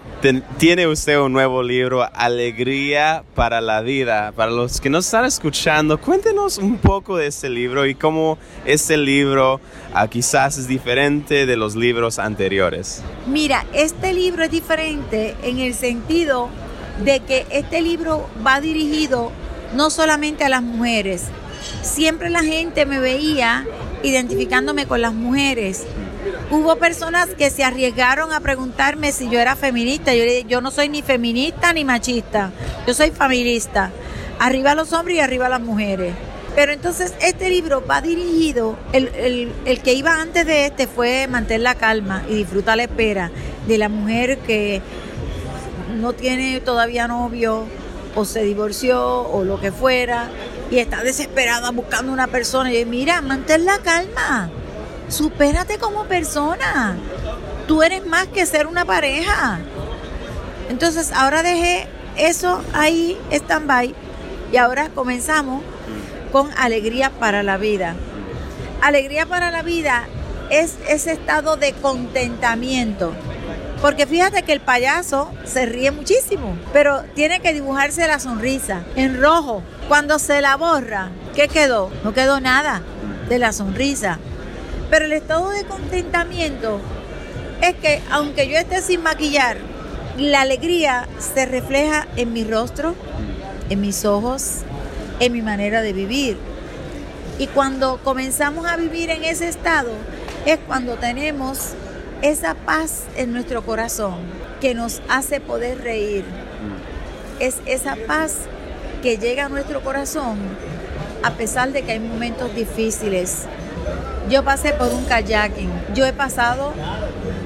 tiene 0.58 0.88
usted 0.88 1.20
un 1.20 1.32
nuevo 1.32 1.62
libro, 1.62 2.08
Alegría 2.14 3.24
para 3.36 3.62
la 3.62 3.82
Vida. 3.82 4.34
Para 4.36 4.52
los 4.52 4.82
que 4.82 4.90
nos 4.90 5.06
están 5.06 5.26
escuchando, 5.26 6.00
cuéntenos 6.00 6.58
un 6.58 6.78
poco 6.78 7.18
de 7.18 7.28
este 7.28 7.50
libro 7.50 7.86
y 7.86 7.96
cómo 7.96 8.38
este 8.66 8.98
libro 8.98 9.62
ah, 9.94 10.08
quizás 10.08 10.58
es 10.58 10.68
diferente 10.68 11.46
de 11.46 11.56
los 11.56 11.76
libros 11.76 12.20
anteriores. 12.20 13.04
Mira, 13.28 13.66
este 13.74 14.12
libro 14.14 14.44
es 14.44 14.52
diferente 14.52 15.36
en 15.44 15.60
el 15.60 15.76
sentido 15.76 16.50
de 17.06 17.20
que 17.22 17.46
este 17.52 17.82
libro 17.82 18.28
va 18.46 18.60
dirigido 18.60 19.32
no 19.76 19.90
solamente 19.90 20.44
a 20.44 20.50
las 20.50 20.64
mujeres. 20.64 21.26
Siempre 21.82 22.30
la 22.30 22.44
gente 22.44 22.86
me 22.86 23.00
veía 23.00 23.66
identificándome 24.04 24.88
con 24.88 25.02
las 25.02 25.14
mujeres 25.14 25.86
Hubo 26.50 26.78
personas 26.78 27.28
que 27.38 27.50
se 27.50 27.66
arriesgaron 27.66 28.32
a 28.32 28.40
preguntarme 28.40 29.12
si 29.12 29.30
yo 29.30 29.38
era 29.38 29.58
feminista. 29.58 30.16
Yo 30.16 30.24
yo 30.48 30.62
no 30.62 30.72
soy 30.72 30.88
ni 30.88 31.02
feminista 31.02 31.74
ni 31.74 31.84
machista, 31.84 32.52
yo 32.88 32.94
soy 32.94 33.12
familista. 33.12 33.92
Arriba 34.40 34.74
los 34.74 34.94
hombres 34.94 35.18
y 35.18 35.20
arriba 35.20 35.50
las 35.50 35.60
mujeres. 35.60 36.14
Pero 36.56 36.72
entonces 36.72 37.14
este 37.22 37.50
libro 37.50 37.86
va 37.86 38.02
dirigido, 38.02 38.78
el, 38.94 39.52
que 39.84 39.94
iba 39.94 40.22
antes 40.22 40.46
de 40.46 40.68
este 40.68 40.88
fue 40.88 41.28
Mantén 41.28 41.64
la 41.64 41.76
calma 41.76 42.24
y 42.30 42.36
disfruta 42.36 42.76
la 42.78 42.84
espera 42.84 43.30
de 43.68 43.78
la 43.78 43.90
mujer 43.90 44.40
que 44.40 44.82
no 46.00 46.14
tiene 46.14 46.62
todavía 46.62 47.08
novio 47.08 47.66
o 48.16 48.26
se 48.26 48.44
divorció 48.44 49.22
o 49.22 49.44
lo 49.44 49.60
que 49.60 49.72
fuera 49.72 50.30
y 50.72 50.80
está 50.80 51.04
desesperada 51.04 51.70
buscando 51.72 52.12
una 52.12 52.28
persona 52.28 52.74
y 52.74 52.86
mira, 52.86 53.22
mantén 53.22 53.66
la 53.66 53.78
calma 53.80 54.50
supérate 55.10 55.78
como 55.78 56.06
persona. 56.06 56.96
Tú 57.68 57.84
eres 57.84 58.06
más 58.06 58.28
que 58.28 58.46
ser 58.46 58.68
una 58.68 58.86
pareja. 58.86 59.60
Entonces 60.70 61.12
ahora 61.12 61.44
dejé 61.44 61.88
eso 62.18 62.62
ahí, 62.74 63.18
stand-by, 63.32 63.94
y 64.52 64.58
ahora 64.58 64.90
comenzamos 64.90 65.62
con 66.32 66.50
alegría 66.58 67.10
para 67.10 67.44
la 67.44 67.58
vida. 67.58 67.96
Alegría 68.82 69.26
para 69.26 69.52
la 69.52 69.64
vida 69.64 70.08
es 70.50 70.76
ese 70.88 71.14
estado 71.14 71.58
de 71.58 71.74
contentamiento. 71.74 73.14
Porque 73.82 74.08
fíjate 74.08 74.42
que 74.42 74.54
el 74.54 74.60
payaso 74.60 75.32
se 75.46 75.68
ríe 75.68 75.92
muchísimo, 75.92 76.58
pero 76.74 77.04
tiene 77.14 77.42
que 77.42 77.54
dibujarse 77.54 78.08
la 78.08 78.20
sonrisa 78.20 78.84
en 78.96 79.22
rojo. 79.22 79.62
Cuando 79.88 80.18
se 80.18 80.42
la 80.42 80.56
borra, 80.58 81.12
¿qué 81.36 81.48
quedó? 81.48 81.92
No 82.04 82.14
quedó 82.14 82.40
nada 82.40 82.82
de 83.30 83.38
la 83.38 83.54
sonrisa. 83.54 84.20
Pero 84.90 85.06
el 85.06 85.14
estado 85.14 85.50
de 85.50 85.66
contentamiento 85.66 86.80
es 87.62 87.76
que 87.76 88.02
aunque 88.12 88.48
yo 88.48 88.58
esté 88.58 88.82
sin 88.82 89.04
maquillar, 89.04 89.58
la 90.18 90.42
alegría 90.42 91.08
se 91.20 91.46
refleja 91.46 92.08
en 92.16 92.34
mi 92.34 92.44
rostro, 92.44 92.96
en 93.70 93.82
mis 93.82 94.06
ojos, 94.06 94.62
en 95.20 95.34
mi 95.34 95.42
manera 95.42 95.82
de 95.82 95.94
vivir. 95.94 96.38
Y 97.40 97.48
cuando 97.48 98.00
comenzamos 98.04 98.66
a 98.66 98.78
vivir 98.78 99.10
en 99.10 99.24
ese 99.24 99.48
estado, 99.48 99.92
es 100.46 100.58
cuando 100.66 100.96
tenemos 100.96 101.74
esa 102.22 102.56
paz 102.56 103.04
en 103.16 103.32
nuestro 103.32 103.64
corazón 103.64 104.16
que 104.60 104.74
nos 104.74 105.02
hace 105.08 105.40
poder 105.40 105.80
reír. 105.82 106.24
Es 107.40 107.58
esa 107.66 107.96
paz 108.08 108.38
que 109.04 109.18
llega 109.18 109.46
a 109.46 109.50
nuestro 109.50 109.82
corazón 109.82 110.40
a 111.24 111.32
pesar 111.32 111.72
de 111.72 111.84
que 111.84 111.94
hay 111.94 112.00
momentos 112.00 112.54
difíciles, 112.56 113.44
yo 114.30 114.44
pasé 114.44 114.74
por 114.74 114.94
un 114.94 115.06
kayaking. 115.06 115.72
Yo 115.94 116.06
he 116.06 116.14
pasado 116.14 116.74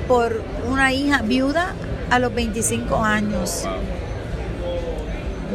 por 0.08 0.42
una 0.68 0.94
hija 0.94 1.22
viuda 1.22 1.74
a 2.10 2.20
los 2.20 2.34
25 2.34 3.04
años. 3.04 3.64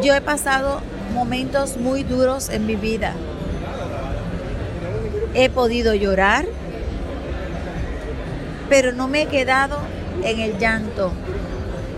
Yo 0.03 0.15
he 0.15 0.21
pasado 0.21 0.81
momentos 1.15 1.77
muy 1.79 2.03
duros 2.03 2.49
en 2.49 2.67
mi 2.67 2.77
vida. 2.77 3.15
He 5.35 5.51
podido 5.51 5.95
llorar, 5.95 6.47
pero 8.69 8.93
no 8.93 9.09
me 9.09 9.23
he 9.23 9.27
quedado 9.27 9.79
en 10.23 10.41
el 10.41 10.59
llanto. 10.59 11.13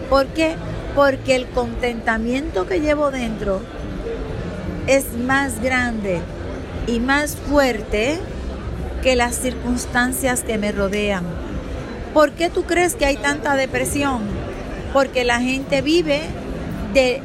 ¿Por 0.09 0.27
qué? 0.29 0.57
Porque 0.95 1.37
el 1.37 1.47
contentamiento 1.49 2.67
que 2.67 2.81
llevo 2.81 3.11
dentro 3.11 3.61
es 4.87 5.13
más 5.13 5.61
grande 5.61 6.21
y 6.87 6.99
más 6.99 7.37
fuerte 7.37 8.19
que 9.03 9.17
las 9.17 9.37
circunstancias 9.37 10.43
que 10.43 10.59
me 10.59 10.73
rodean. 10.73 11.25
¿Por 12.15 12.33
qué 12.33 12.51
tú 12.51 12.65
crees 12.65 12.95
que 12.95 13.07
hay 13.07 13.17
tanta 13.17 13.55
depresión? 13.55 14.23
Porque 14.93 15.25
la 15.25 15.41
gente 15.41 15.83
vive 15.83 16.23
de, 16.95 17.23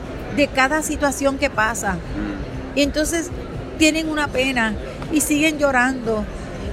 cada 0.54 0.84
situación 0.84 1.38
que 1.38 1.50
pasa. 1.50 1.98
Y 2.76 2.82
entonces 2.82 3.30
tienen 3.78 4.10
una 4.10 4.28
pena 4.28 4.74
y 5.12 5.22
siguen 5.22 5.58
llorando. 5.58 6.24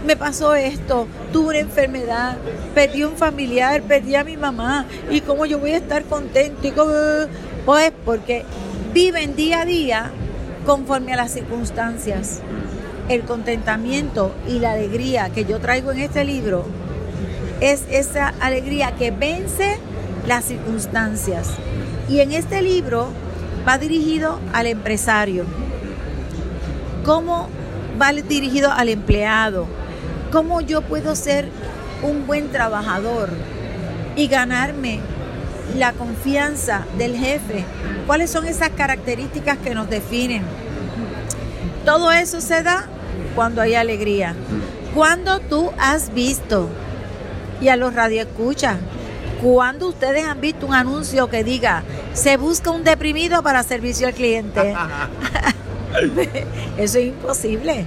Me 0.07 0.17
pasó 0.17 0.55
esto, 0.55 1.07
tuve 1.33 1.51
una 1.51 1.59
enfermedad, 1.59 2.37
perdí 2.75 3.05
un 3.05 3.17
familiar, 3.17 3.83
perdí 3.83 4.15
a 4.15 4.25
mi 4.25 4.37
mamá. 4.37 4.87
¿Y 5.11 5.21
cómo 5.21 5.47
yo 5.47 5.59
voy 5.59 5.73
a 5.73 5.77
estar 5.77 6.05
contento? 6.05 6.67
Y 6.67 6.73
Pues 7.65 7.93
porque 8.05 8.45
viven 8.93 9.37
día 9.37 9.61
a 9.61 9.65
día 9.65 10.11
conforme 10.67 11.13
a 11.13 11.17
las 11.17 11.33
circunstancias 11.33 12.41
el 13.11 13.23
contentamiento 13.23 14.33
y 14.47 14.61
la 14.61 14.73
alegría 14.73 15.31
que 15.31 15.45
yo 15.45 15.59
traigo 15.59 15.91
en 15.91 15.99
este 15.99 16.25
libro 16.25 16.65
es 17.61 17.83
esa 17.91 18.33
alegría 18.41 18.93
que 18.93 19.11
vence 19.11 19.79
las 20.29 20.45
circunstancias. 20.45 21.49
Y 22.09 22.21
en 22.21 22.31
este 22.31 22.63
libro 22.63 23.09
va 23.67 23.79
dirigido 23.79 24.39
al 24.53 24.69
empresario. 24.69 25.45
¿Cómo 27.05 27.49
va 28.01 28.13
dirigido 28.13 28.71
al 28.71 28.89
empleado? 28.89 29.67
¿Cómo 30.31 30.61
yo 30.61 30.83
puedo 30.83 31.17
ser 31.17 31.49
un 32.03 32.29
buen 32.29 32.53
trabajador 32.53 33.31
y 34.15 34.29
ganarme 34.29 35.01
la 35.77 35.95
confianza 35.95 36.87
del 36.97 37.17
jefe? 37.17 37.65
¿Cuáles 38.07 38.31
son 38.31 38.47
esas 38.47 38.69
características 38.71 39.59
que 39.59 39.75
nos 39.75 39.91
definen? 39.91 40.45
Todo 41.85 42.13
eso 42.13 42.41
se 42.41 42.63
da 42.63 42.87
cuando 43.35 43.63
hay 43.63 43.75
alegría. 43.75 44.35
Cuando 44.95 45.41
tú 45.41 45.71
has 45.79 46.13
visto, 46.13 46.69
y 47.61 47.69
a 47.69 47.77
los 47.77 47.95
radioescuchas, 47.95 48.77
cuando 49.43 49.89
ustedes 49.89 50.25
han 50.25 50.41
visto 50.41 50.67
un 50.67 50.75
anuncio 50.75 51.29
que 51.29 51.45
diga, 51.45 51.83
se 52.13 52.37
busca 52.37 52.71
un 52.71 52.85
deprimido 52.85 53.43
para 53.43 53.63
servicio 53.63 54.07
al 54.09 54.15
cliente. 54.15 54.75
Eso 56.77 56.99
es 56.99 57.07
imposible. 57.07 57.87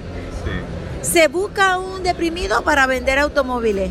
Se 1.02 1.28
busca 1.28 1.78
un 1.78 2.02
deprimido 2.02 2.62
para 2.62 2.86
vender 2.86 3.18
automóviles. 3.18 3.90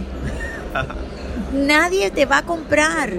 Nadie 1.53 2.11
te 2.11 2.25
va 2.25 2.39
a 2.39 2.43
comprar. 2.43 3.13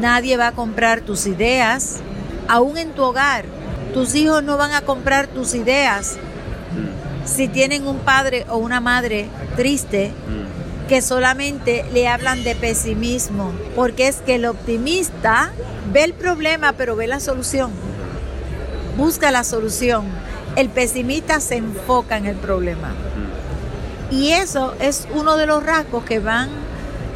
Nadie 0.00 0.36
va 0.36 0.48
a 0.48 0.52
comprar 0.52 1.02
tus 1.02 1.26
ideas, 1.26 2.00
aún 2.48 2.78
en 2.78 2.92
tu 2.92 3.02
hogar. 3.02 3.44
Tus 3.92 4.14
hijos 4.14 4.42
no 4.42 4.56
van 4.56 4.72
a 4.72 4.80
comprar 4.80 5.28
tus 5.28 5.54
ideas 5.54 6.16
si 7.24 7.48
tienen 7.48 7.86
un 7.86 7.98
padre 7.98 8.46
o 8.48 8.56
una 8.56 8.80
madre 8.80 9.28
triste 9.56 10.12
que 10.88 11.00
solamente 11.00 11.84
le 11.92 12.08
hablan 12.08 12.44
de 12.44 12.54
pesimismo, 12.54 13.52
porque 13.74 14.08
es 14.08 14.16
que 14.16 14.34
el 14.34 14.44
optimista 14.44 15.50
ve 15.92 16.04
el 16.04 16.12
problema 16.12 16.74
pero 16.74 16.96
ve 16.96 17.06
la 17.06 17.20
solución, 17.20 17.70
busca 18.96 19.30
la 19.30 19.44
solución. 19.44 20.04
El 20.56 20.68
pesimista 20.68 21.40
se 21.40 21.56
enfoca 21.56 22.16
en 22.16 22.26
el 22.26 22.36
problema. 22.36 22.94
Y 24.10 24.30
eso 24.30 24.74
es 24.78 25.08
uno 25.12 25.36
de 25.36 25.46
los 25.46 25.64
rasgos 25.64 26.04
que 26.04 26.20
van 26.20 26.48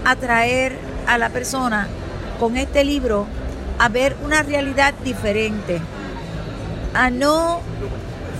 a 0.04 0.16
traer 0.16 0.76
a 1.06 1.18
la 1.18 1.28
persona 1.28 1.86
con 2.40 2.56
este 2.56 2.84
libro 2.84 3.26
a 3.78 3.88
ver 3.88 4.16
una 4.24 4.42
realidad 4.42 4.94
diferente, 5.04 5.80
a 6.94 7.10
no 7.10 7.60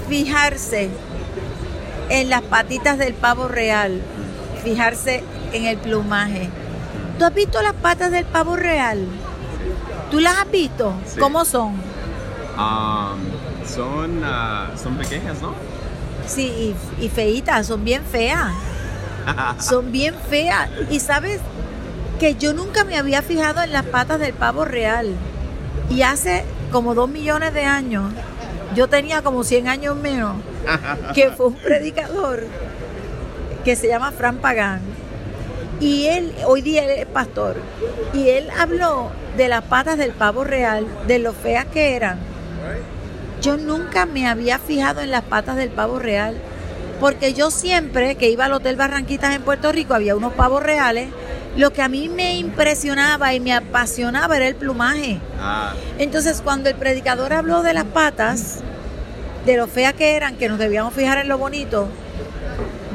fijarse 0.09 0.89
en 2.09 2.31
las 2.31 2.43
patitas 2.43 2.99
del 2.99 3.15
pavo 3.15 3.49
real, 3.49 4.01
fijarse 4.63 5.23
en 5.53 5.65
el 5.67 5.77
plumaje. 5.79 6.49
¿Tú 7.19 7.25
has 7.25 7.35
visto 7.35 7.61
las 7.63 7.75
patas 7.75 8.11
del 8.11 8.25
pavo 8.25 8.57
real? 8.57 9.07
¿Tú 10.11 10.21
las 10.21 10.39
has 10.39 10.51
visto? 10.51 10.95
Sí. 11.07 11.19
¿Cómo 11.19 11.45
son? 11.45 11.75
Um, 12.57 13.19
son, 13.67 14.23
ah, 14.25 14.71
son 14.83 14.97
pequeñas, 14.97 15.41
¿no? 15.43 15.55
Sí, 16.27 16.75
y, 16.99 17.05
y 17.05 17.09
feitas, 17.09 17.67
son 17.67 17.85
bien 17.85 18.03
feas. 18.05 18.53
Son 19.61 19.93
bien 19.93 20.15
feas. 20.29 20.69
Y 20.91 21.01
sabes 21.01 21.41
que 22.19 22.35
yo 22.35 22.55
nunca 22.55 22.85
me 22.85 22.97
había 22.97 23.23
fijado 23.23 23.63
en 23.63 23.73
las 23.73 23.85
patas 23.85 24.19
del 24.19 24.33
pavo 24.33 24.65
real. 24.65 25.15
Y 25.91 26.03
hace 26.03 26.45
como 26.73 26.95
dos 26.95 27.09
millones 27.09 27.55
de 27.55 27.65
años, 27.65 28.13
yo 28.75 28.89
tenía 28.89 29.23
como 29.23 29.45
100 29.45 29.69
años 29.69 29.97
menos, 29.97 30.37
que 31.15 31.31
fue 31.31 31.47
un 31.47 31.55
predicador 31.55 32.47
que 33.65 33.77
se 33.77 33.89
llama 33.89 34.13
Fran 34.13 34.39
Pagán. 34.39 34.81
Y 35.81 36.07
él, 36.07 36.35
hoy 36.47 36.61
día 36.63 36.85
él 36.85 36.91
es 36.91 37.07
pastor, 37.07 37.57
y 38.13 38.31
él 38.31 38.49
habló 38.59 39.11
de 39.37 39.49
las 39.49 39.63
patas 39.65 39.97
del 39.97 40.11
pavo 40.11 40.43
real, 40.43 40.87
de 41.07 41.19
lo 41.21 41.33
feas 41.33 41.67
que 41.67 41.95
eran. 41.95 42.19
Yo 43.41 43.57
nunca 43.57 44.05
me 44.05 44.27
había 44.27 44.59
fijado 44.59 45.01
en 45.01 45.13
las 45.13 45.23
patas 45.23 45.57
del 45.57 45.71
pavo 45.71 46.01
real, 46.01 46.37
porque 46.99 47.33
yo 47.33 47.53
siempre 47.53 48.17
que 48.17 48.29
iba 48.29 48.47
al 48.47 48.53
Hotel 48.53 48.75
Barranquitas 48.75 49.35
en 49.35 49.43
Puerto 49.43 49.71
Rico 49.71 49.95
había 49.95 50.17
unos 50.17 50.33
pavos 50.33 50.63
reales. 50.63 51.09
Lo 51.57 51.73
que 51.73 51.83
a 51.83 51.89
mí 51.89 52.09
me 52.09 52.37
impresionaba 52.37 53.35
y 53.35 53.41
me 53.41 53.53
apasionaba 53.53 54.37
era 54.37 54.47
el 54.47 54.55
plumaje. 54.55 55.19
Ah, 55.41 55.73
Entonces, 55.99 56.41
cuando 56.43 56.69
el 56.69 56.77
predicador 56.77 57.33
habló 57.33 57.63
de 57.63 57.75
las 57.75 57.85
patas, 57.85 58.61
de 59.45 59.57
lo 59.57 59.67
feas 59.67 59.95
que 59.95 60.15
eran, 60.15 60.37
que 60.37 60.49
nos 60.49 60.59
debíamos 60.59 60.95
fijar 60.95 61.19
en 61.19 61.29
lo 61.29 61.39
bonito, 61.39 61.89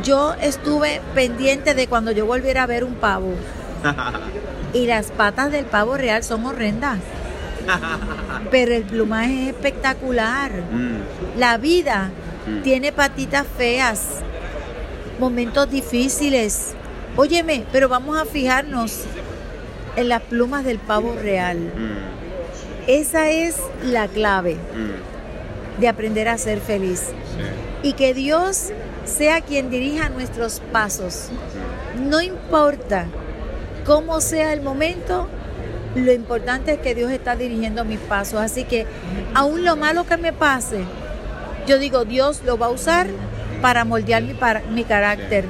yo 0.04 0.34
estuve 0.42 1.02
pendiente 1.14 1.74
de 1.74 1.88
cuando 1.88 2.12
yo 2.12 2.26
volviera 2.26 2.64
a 2.64 2.68
ver 2.68 2.84
un 2.84 2.96
pavo. 2.96 3.34
Y 4.74 4.88
las 4.88 5.12
patas 5.12 5.52
del 5.52 5.66
pavo 5.66 5.98
real 5.98 6.24
son 6.24 6.46
horrendas. 6.48 6.98
Pero 8.50 8.74
el 8.74 8.84
plumaje 8.84 9.44
es 9.44 9.48
espectacular. 9.50 10.52
mm, 10.52 11.38
La 11.40 11.58
vida 11.58 12.10
Mm. 12.48 12.62
tiene 12.64 12.92
patitas 12.92 13.46
feas, 13.58 14.02
momentos 15.20 15.70
difíciles. 15.70 16.74
Óyeme, 17.16 17.66
pero 17.72 17.90
vamos 17.90 18.18
a 18.18 18.26
fijarnos 18.26 19.02
en 19.96 20.10
las 20.10 20.22
plumas 20.24 20.66
del 20.66 20.80
pavo 20.80 21.16
real. 21.22 21.58
mm, 21.60 22.90
Esa 22.90 23.30
es 23.30 23.56
la 23.84 24.08
clave 24.08 24.56
mm, 24.56 25.80
de 25.82 25.88
aprender 25.88 26.28
a 26.28 26.38
ser 26.38 26.60
feliz. 26.60 27.00
sí, 27.02 27.88
Y 27.90 27.94
que 27.94 28.14
Dios 28.14 28.70
sea 29.06 29.42
quien 29.42 29.70
dirija 29.70 30.10
nuestros 30.10 30.60
pasos. 30.72 31.28
No 32.10 32.22
importa 32.22 33.06
cómo 33.86 34.20
sea 34.22 34.54
el 34.54 34.62
momento, 34.62 35.28
lo 35.96 36.12
importante 36.12 36.74
es 36.74 36.80
que 36.80 36.96
Dios 36.96 37.12
está 37.12 37.36
dirigiendo 37.36 37.86
mis 37.86 38.00
pasos. 38.00 38.40
Así 38.40 38.64
que 38.64 38.88
aún 39.36 39.64
lo 39.64 39.76
malo 39.76 40.06
que 40.06 40.18
me 40.18 40.34
pase, 40.34 40.80
yo 41.68 41.78
digo, 41.78 42.06
Dios 42.06 42.42
lo 42.46 42.58
va 42.58 42.66
a 42.68 42.70
usar 42.70 43.08
para 43.62 43.86
moldear 43.86 44.24
mi, 44.24 44.34
para- 44.34 44.62
mi 44.72 44.84
carácter, 44.84 45.46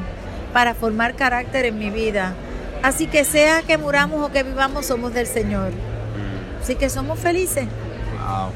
para 0.54 0.74
formar 0.76 1.16
carácter 1.16 1.66
en 1.66 1.78
mi 1.80 1.89
vida. 1.89 2.34
Así 2.82 3.08
que 3.08 3.24
sea 3.26 3.62
que 3.63 3.78
muramos 3.78 4.22
o 4.28 4.32
que 4.32 4.44
vivamos, 4.44 4.86
somos 4.86 5.13
del 5.13 5.26
Señor. 5.28 5.70
mm. 5.72 6.62
Así 6.63 6.76
que 6.76 6.89
somos 6.89 7.20
felices. 7.20 7.66
Wow. 7.66 8.50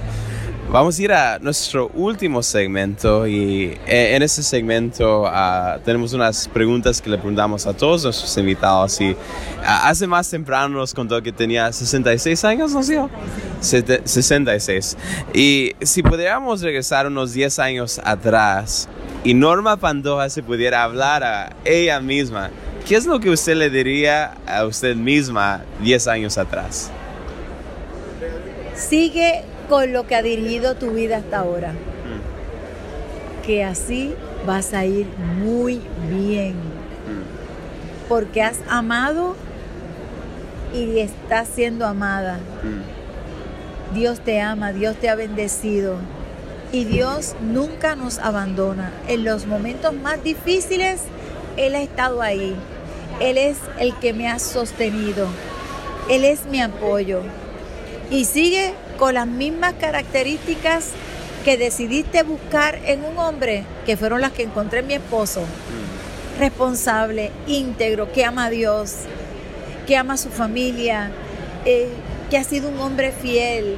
Vamos 0.70 1.00
a 1.00 1.02
ir 1.02 1.14
a 1.14 1.40
nuestro 1.40 1.88
último 1.94 2.44
segmento 2.44 3.26
y 3.26 3.78
eh, 3.88 4.16
en 4.18 4.22
este 4.22 4.44
segmento 4.44 5.24
ah, 5.26 5.78
tenemos 5.86 6.12
unas 6.12 6.50
preguntas 6.50 7.02
que 7.02 7.10
le 7.10 7.18
preguntamos 7.18 7.66
a 7.66 7.72
todos 7.74 8.04
nuestros 8.04 8.38
invitados 8.38 9.00
y 9.00 9.16
ah, 9.64 9.88
hace 9.88 10.08
más 10.08 10.30
temprano 10.30 10.78
nos 10.78 10.94
contó 10.94 11.22
que 11.24 11.32
tenía 11.32 11.72
66 11.72 12.44
años, 12.44 12.74
¿no 12.74 12.84
sé? 12.84 13.00
Sete- 13.62 14.02
66. 14.04 14.98
Y 15.34 15.72
si 15.82 16.04
pudiéramos 16.04 16.60
regresar 16.60 17.08
unos 17.08 17.32
10 17.32 17.60
años 17.60 18.02
atrás 18.04 18.90
y 19.28 19.34
Norma 19.34 19.76
Pandoja 19.76 20.30
se 20.30 20.42
pudiera 20.42 20.84
hablar 20.84 21.22
a 21.26 21.50
ella 21.66 22.00
misma, 22.00 22.50
¿qué 22.88 22.96
es 22.96 23.06
lo 23.06 23.20
que 23.20 23.30
usted 23.30 23.58
le 23.58 23.70
diría 23.70 24.36
a 24.48 24.64
usted 24.64 24.96
misma 24.96 25.66
10 25.82 26.08
años 26.08 26.38
atrás? 26.38 26.90
Sigue 28.74 29.44
con 29.68 29.92
lo 29.92 30.08
que 30.08 30.16
ha 30.16 30.22
dirigido 30.22 30.76
tu 30.76 30.92
vida 30.92 31.18
hasta 31.18 31.40
ahora. 31.40 31.74
Que 33.46 33.66
así 33.66 34.16
vas 34.46 34.74
a 34.74 34.86
ir 34.86 35.08
muy 35.44 35.82
bien. 36.10 36.56
Porque 38.08 38.42
has 38.42 38.60
amado 38.70 39.36
y 40.74 41.00
estás 41.00 41.50
siendo 41.50 41.86
amada. 41.86 42.40
Dios 43.94 44.22
te 44.22 44.40
ama, 44.40 44.72
Dios 44.72 44.96
te 44.96 45.10
ha 45.10 45.16
bendecido. 45.16 45.98
Y 46.72 46.84
Dios 46.84 47.36
nunca 47.42 47.96
nos 47.96 48.20
abandona. 48.20 48.92
En 49.08 49.24
los 49.24 49.46
momentos 49.46 49.94
más 49.94 50.24
difíciles, 50.24 51.02
Él 51.56 51.76
ha 51.76 51.82
estado 51.82 52.22
ahí. 52.22 52.56
Él 53.20 53.38
es 53.38 53.58
el 53.80 53.96
que 53.96 54.14
me 54.14 54.28
ha 54.28 54.38
sostenido. 54.40 55.28
Él 56.10 56.26
es 56.26 56.46
mi 56.46 56.62
apoyo. 56.62 57.22
Y 58.12 58.26
sigue 58.26 58.74
con 58.98 59.14
las 59.14 59.28
mismas 59.28 59.74
características 59.80 60.90
que 61.46 61.58
decidiste 61.58 62.24
buscar 62.24 62.80
en 62.86 63.06
un 63.06 63.18
hombre, 63.18 63.64
que 63.86 63.96
fueron 63.96 64.20
las 64.20 64.34
que 64.34 64.44
encontré 64.44 64.80
en 64.80 64.88
mi 64.88 64.94
esposo. 64.96 65.42
Responsable, 66.38 67.32
íntegro, 67.48 68.12
que 68.12 68.26
ama 68.26 68.46
a 68.46 68.50
Dios, 68.50 68.96
que 69.88 69.96
ama 69.96 70.16
a 70.16 70.18
su 70.18 70.30
familia, 70.30 71.12
eh, 71.66 71.90
que 72.30 72.38
ha 72.38 72.44
sido 72.44 72.70
un 72.70 72.80
hombre 72.80 73.14
fiel, 73.14 73.78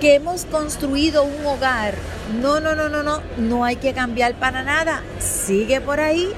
que 0.00 0.14
hemos 0.14 0.44
construido 0.44 1.24
un 1.24 1.44
hogar. 1.46 1.94
No, 2.40 2.60
no, 2.60 2.74
no, 2.74 2.88
no, 2.88 3.02
no, 3.02 3.22
no 3.36 3.64
hay 3.64 3.76
que 3.76 3.92
cambiar 3.92 4.34
para 4.34 4.62
nada. 4.62 5.02
Sigue 5.18 5.80
por 5.80 6.00
ahí. 6.00 6.32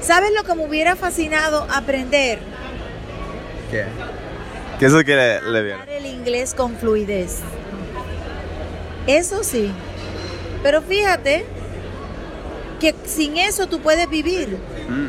¿Sabes 0.00 0.30
lo 0.36 0.44
que 0.44 0.54
me 0.54 0.64
hubiera 0.64 0.96
fascinado 0.96 1.66
aprender? 1.70 2.38
¿Qué? 3.70 3.84
¿Qué 4.78 4.86
es 4.86 4.92
lo 4.92 5.04
que 5.04 5.16
le, 5.16 5.42
le 5.42 5.62
vieron? 5.62 5.88
El 5.88 6.06
inglés 6.06 6.54
con 6.54 6.76
fluidez. 6.76 7.38
Eso 9.06 9.42
sí. 9.42 9.72
Pero 10.62 10.82
fíjate 10.82 11.44
que 12.78 12.94
sin 13.06 13.36
eso 13.36 13.66
tú 13.66 13.80
puedes 13.80 14.08
vivir. 14.08 14.56
Mm. 14.88 15.08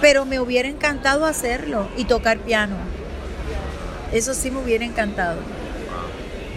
Pero 0.00 0.24
me 0.24 0.40
hubiera 0.40 0.68
encantado 0.68 1.24
hacerlo 1.26 1.88
y 1.96 2.04
tocar 2.04 2.38
piano. 2.38 2.76
Eso 4.12 4.32
sí 4.34 4.50
me 4.50 4.60
hubiera 4.60 4.84
encantado. 4.84 5.40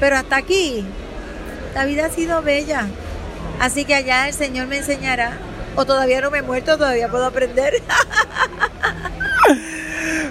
Pero 0.02 0.18
hasta 0.18 0.36
aquí, 0.36 0.84
la 1.74 1.86
vida 1.86 2.08
ha 2.08 2.10
sido 2.10 2.42
bella. 2.42 2.88
Así 3.62 3.86
que 3.86 3.96
allá 3.96 4.28
el 4.28 4.34
Señor 4.34 4.68
me 4.68 4.80
enseñará. 4.80 5.38
O 5.78 5.86
todavía 5.86 6.20
no 6.20 6.30
me 6.30 6.40
he 6.40 6.42
muerto, 6.42 6.78
todavía 6.78 7.08
puedo 7.08 7.26
aprender. 7.26 7.76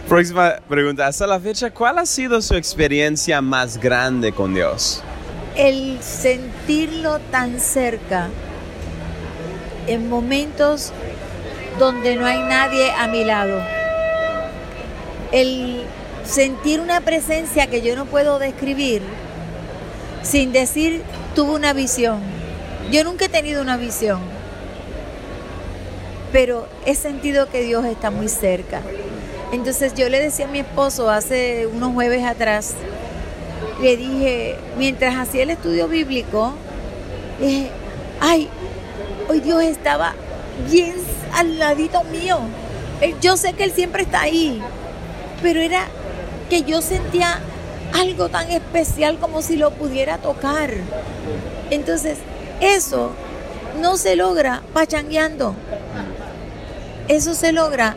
Próxima 0.08 0.56
pregunta. 0.68 1.06
Hasta 1.06 1.26
la 1.26 1.40
fecha, 1.40 1.70
¿cuál 1.70 1.98
ha 1.98 2.04
sido 2.04 2.42
su 2.42 2.54
experiencia 2.54 3.40
más 3.40 3.78
grande 3.78 4.32
con 4.32 4.52
Dios? 4.52 5.02
el 5.56 6.02
sentirlo 6.02 7.18
tan 7.30 7.60
cerca 7.60 8.28
en 9.86 10.08
momentos 10.08 10.92
donde 11.78 12.16
no 12.16 12.26
hay 12.26 12.40
nadie 12.40 12.90
a 12.92 13.08
mi 13.08 13.24
lado. 13.24 13.60
El 15.32 15.82
sentir 16.24 16.80
una 16.80 17.00
presencia 17.00 17.66
que 17.66 17.82
yo 17.82 17.96
no 17.96 18.06
puedo 18.06 18.38
describir 18.38 19.02
sin 20.22 20.52
decir 20.52 21.02
tuve 21.34 21.52
una 21.52 21.72
visión. 21.72 22.20
Yo 22.90 23.04
nunca 23.04 23.26
he 23.26 23.28
tenido 23.28 23.62
una 23.62 23.76
visión. 23.76 24.20
pero 26.32 26.66
he 26.86 26.94
sentido 26.94 27.48
que 27.50 27.62
Dios 27.62 27.84
está 27.84 28.10
muy 28.10 28.28
cerca. 28.28 28.80
Entonces 29.52 29.94
yo 29.94 30.08
le 30.08 30.20
decía 30.20 30.46
a 30.46 30.48
mi 30.48 30.60
esposo 30.60 31.10
hace 31.10 31.66
unos 31.66 31.92
jueves 31.92 32.24
atrás, 32.24 32.74
le 33.82 33.96
dije, 33.96 34.56
mientras 34.78 35.16
hacía 35.16 35.42
el 35.42 35.50
estudio 35.50 35.88
bíblico, 35.88 36.52
dije, 37.40 37.70
ay, 38.20 38.48
hoy 39.28 39.40
Dios 39.40 39.62
estaba 39.64 40.14
bien 40.70 40.94
al 41.34 41.58
ladito 41.58 42.04
mío. 42.04 42.38
Yo 43.20 43.36
sé 43.36 43.54
que 43.54 43.64
Él 43.64 43.72
siempre 43.72 44.02
está 44.02 44.20
ahí, 44.22 44.62
pero 45.42 45.60
era 45.60 45.86
que 46.48 46.62
yo 46.62 46.82
sentía 46.82 47.40
algo 47.94 48.28
tan 48.28 48.50
especial 48.50 49.18
como 49.18 49.42
si 49.42 49.56
lo 49.56 49.70
pudiera 49.72 50.18
tocar. 50.18 50.70
Entonces, 51.70 52.18
eso 52.60 53.12
no 53.80 53.96
se 53.96 54.16
logra 54.16 54.62
pachangueando. 54.72 55.54
Eso 57.08 57.34
se 57.34 57.52
logra 57.52 57.96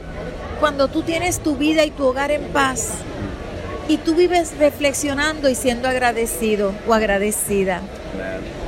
cuando 0.60 0.88
tú 0.88 1.04
tienes 1.04 1.40
tu 1.40 1.56
vida 1.56 1.84
y 1.84 1.92
tu 1.92 2.06
hogar 2.06 2.32
en 2.32 2.44
paz 2.46 2.90
y 3.88 3.98
tú 3.98 4.16
vives 4.16 4.58
reflexionando 4.58 5.50
y 5.50 5.56
siendo 5.56 5.88
agradecido 5.88 6.74
o 6.88 6.94
agradecida. 6.94 7.82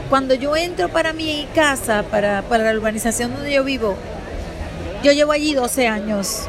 Cuando 0.09 0.35
yo 0.35 0.55
entro 0.55 0.89
para 0.89 1.13
mi 1.13 1.47
casa, 1.55 2.03
para, 2.03 2.41
para 2.43 2.65
la 2.65 2.77
urbanización 2.77 3.33
donde 3.33 3.53
yo 3.53 3.63
vivo, 3.63 3.95
yo 5.03 5.11
llevo 5.13 5.31
allí 5.31 5.53
12 5.53 5.87
años. 5.87 6.43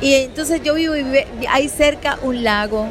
Y 0.00 0.14
entonces 0.14 0.62
yo 0.62 0.74
vivo 0.74 0.96
y 0.96 1.06
hay 1.48 1.68
cerca 1.68 2.18
un 2.22 2.44
lago, 2.44 2.88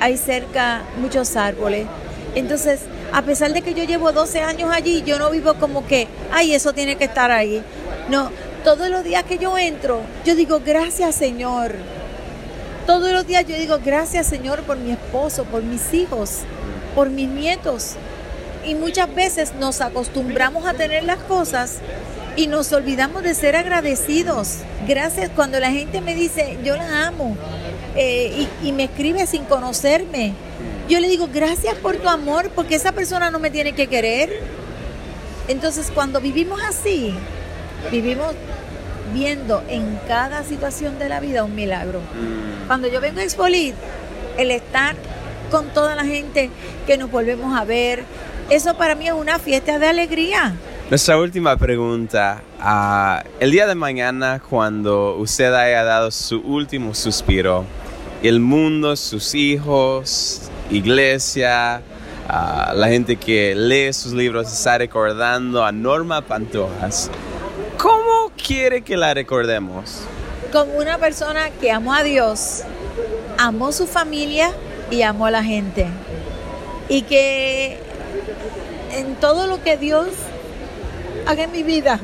hay 0.00 0.16
cerca 0.16 0.82
muchos 1.00 1.36
árboles. 1.36 1.86
Entonces, 2.34 2.80
a 3.12 3.22
pesar 3.22 3.52
de 3.52 3.62
que 3.62 3.74
yo 3.74 3.84
llevo 3.84 4.12
12 4.12 4.40
años 4.40 4.70
allí, 4.72 5.02
yo 5.04 5.18
no 5.18 5.30
vivo 5.30 5.54
como 5.54 5.86
que, 5.86 6.08
ay, 6.32 6.54
eso 6.54 6.72
tiene 6.72 6.96
que 6.96 7.04
estar 7.04 7.30
ahí. 7.30 7.62
No, 8.08 8.30
todos 8.64 8.88
los 8.88 9.04
días 9.04 9.24
que 9.24 9.38
yo 9.38 9.56
entro, 9.56 10.00
yo 10.24 10.34
digo, 10.34 10.60
gracias 10.64 11.14
Señor. 11.14 11.74
Todos 12.86 13.12
los 13.12 13.26
días 13.26 13.46
yo 13.46 13.56
digo, 13.56 13.78
gracias 13.84 14.26
Señor 14.26 14.62
por 14.62 14.76
mi 14.78 14.92
esposo, 14.92 15.44
por 15.44 15.62
mis 15.62 15.92
hijos, 15.92 16.40
por 16.94 17.10
mis 17.10 17.28
nietos. 17.28 17.94
Y 18.64 18.74
muchas 18.74 19.14
veces 19.14 19.54
nos 19.54 19.80
acostumbramos 19.80 20.66
a 20.66 20.74
tener 20.74 21.04
las 21.04 21.18
cosas 21.18 21.78
y 22.36 22.46
nos 22.46 22.72
olvidamos 22.72 23.22
de 23.22 23.34
ser 23.34 23.56
agradecidos. 23.56 24.58
Gracias 24.86 25.30
cuando 25.34 25.58
la 25.60 25.70
gente 25.70 26.00
me 26.00 26.14
dice, 26.14 26.58
yo 26.62 26.76
la 26.76 27.06
amo 27.06 27.36
eh, 28.00 28.46
y, 28.62 28.70
me 28.70 28.84
escribe 28.84 29.26
sin 29.26 29.44
conocerme. 29.44 30.32
Yo 30.88 31.00
le 31.00 31.08
digo, 31.08 31.28
gracias 31.32 31.74
por 31.74 31.96
tu 31.96 32.08
amor, 32.08 32.48
porque 32.54 32.76
esa 32.76 32.92
persona 32.92 33.32
no 33.32 33.40
me 33.40 33.50
tiene 33.50 33.72
que 33.72 33.88
querer. 33.88 34.30
Entonces, 35.48 35.90
cuando 35.92 36.20
vivimos 36.20 36.60
así, 36.62 37.12
vivimos 37.90 38.34
viendo 39.12 39.64
en 39.68 39.98
cada 40.06 40.44
situación 40.44 41.00
de 41.00 41.08
la 41.08 41.18
vida 41.18 41.42
un 41.42 41.56
milagro. 41.56 42.00
Cuando 42.68 42.86
yo 42.86 43.00
vengo 43.00 43.18
a 43.18 43.24
Expolit, 43.24 43.74
el 44.36 44.52
estar 44.52 44.94
con 45.50 45.66
toda 45.70 45.96
la 45.96 46.04
gente 46.04 46.50
que 46.86 46.96
nos 46.98 47.10
volvemos 47.10 47.58
a 47.58 47.64
ver, 47.64 48.04
eso 48.48 48.76
para 48.76 48.94
mí 48.94 49.08
es 49.08 49.12
una 49.12 49.40
fiesta 49.40 49.80
de 49.80 49.88
alegría. 49.88 50.54
Nuestra 50.88 51.18
última 51.18 51.56
pregunta. 51.56 52.42
Ah, 52.60 53.24
el 53.40 53.50
día 53.50 53.66
de 53.66 53.74
mañana, 53.74 54.40
cuando 54.48 55.16
usted 55.16 55.52
haya 55.52 55.82
dado 55.82 56.12
su 56.12 56.38
último 56.38 56.94
suspiro, 56.94 57.64
el 58.22 58.40
mundo, 58.40 58.96
sus 58.96 59.34
hijos, 59.34 60.42
iglesia, 60.70 61.82
la 62.28 62.88
gente 62.88 63.16
que 63.16 63.54
lee 63.54 63.92
sus 63.92 64.12
libros 64.12 64.52
está 64.52 64.78
recordando 64.78 65.64
a 65.64 65.72
Norma 65.72 66.22
Pantojas, 66.22 67.10
¿cómo 67.78 68.32
quiere 68.36 68.82
que 68.82 68.96
la 68.96 69.14
recordemos? 69.14 70.00
Como 70.52 70.76
una 70.78 70.98
persona 70.98 71.50
que 71.60 71.70
amó 71.70 71.94
a 71.94 72.02
Dios, 72.02 72.62
amó 73.38 73.72
su 73.72 73.86
familia 73.86 74.50
y 74.90 75.02
amó 75.02 75.26
a 75.26 75.30
la 75.30 75.44
gente. 75.44 75.86
Y 76.88 77.02
que 77.02 77.78
en 78.92 79.14
todo 79.16 79.46
lo 79.46 79.62
que 79.62 79.76
Dios 79.76 80.08
haga 81.26 81.44
en 81.44 81.52
mi 81.52 81.62
vida, 81.62 82.00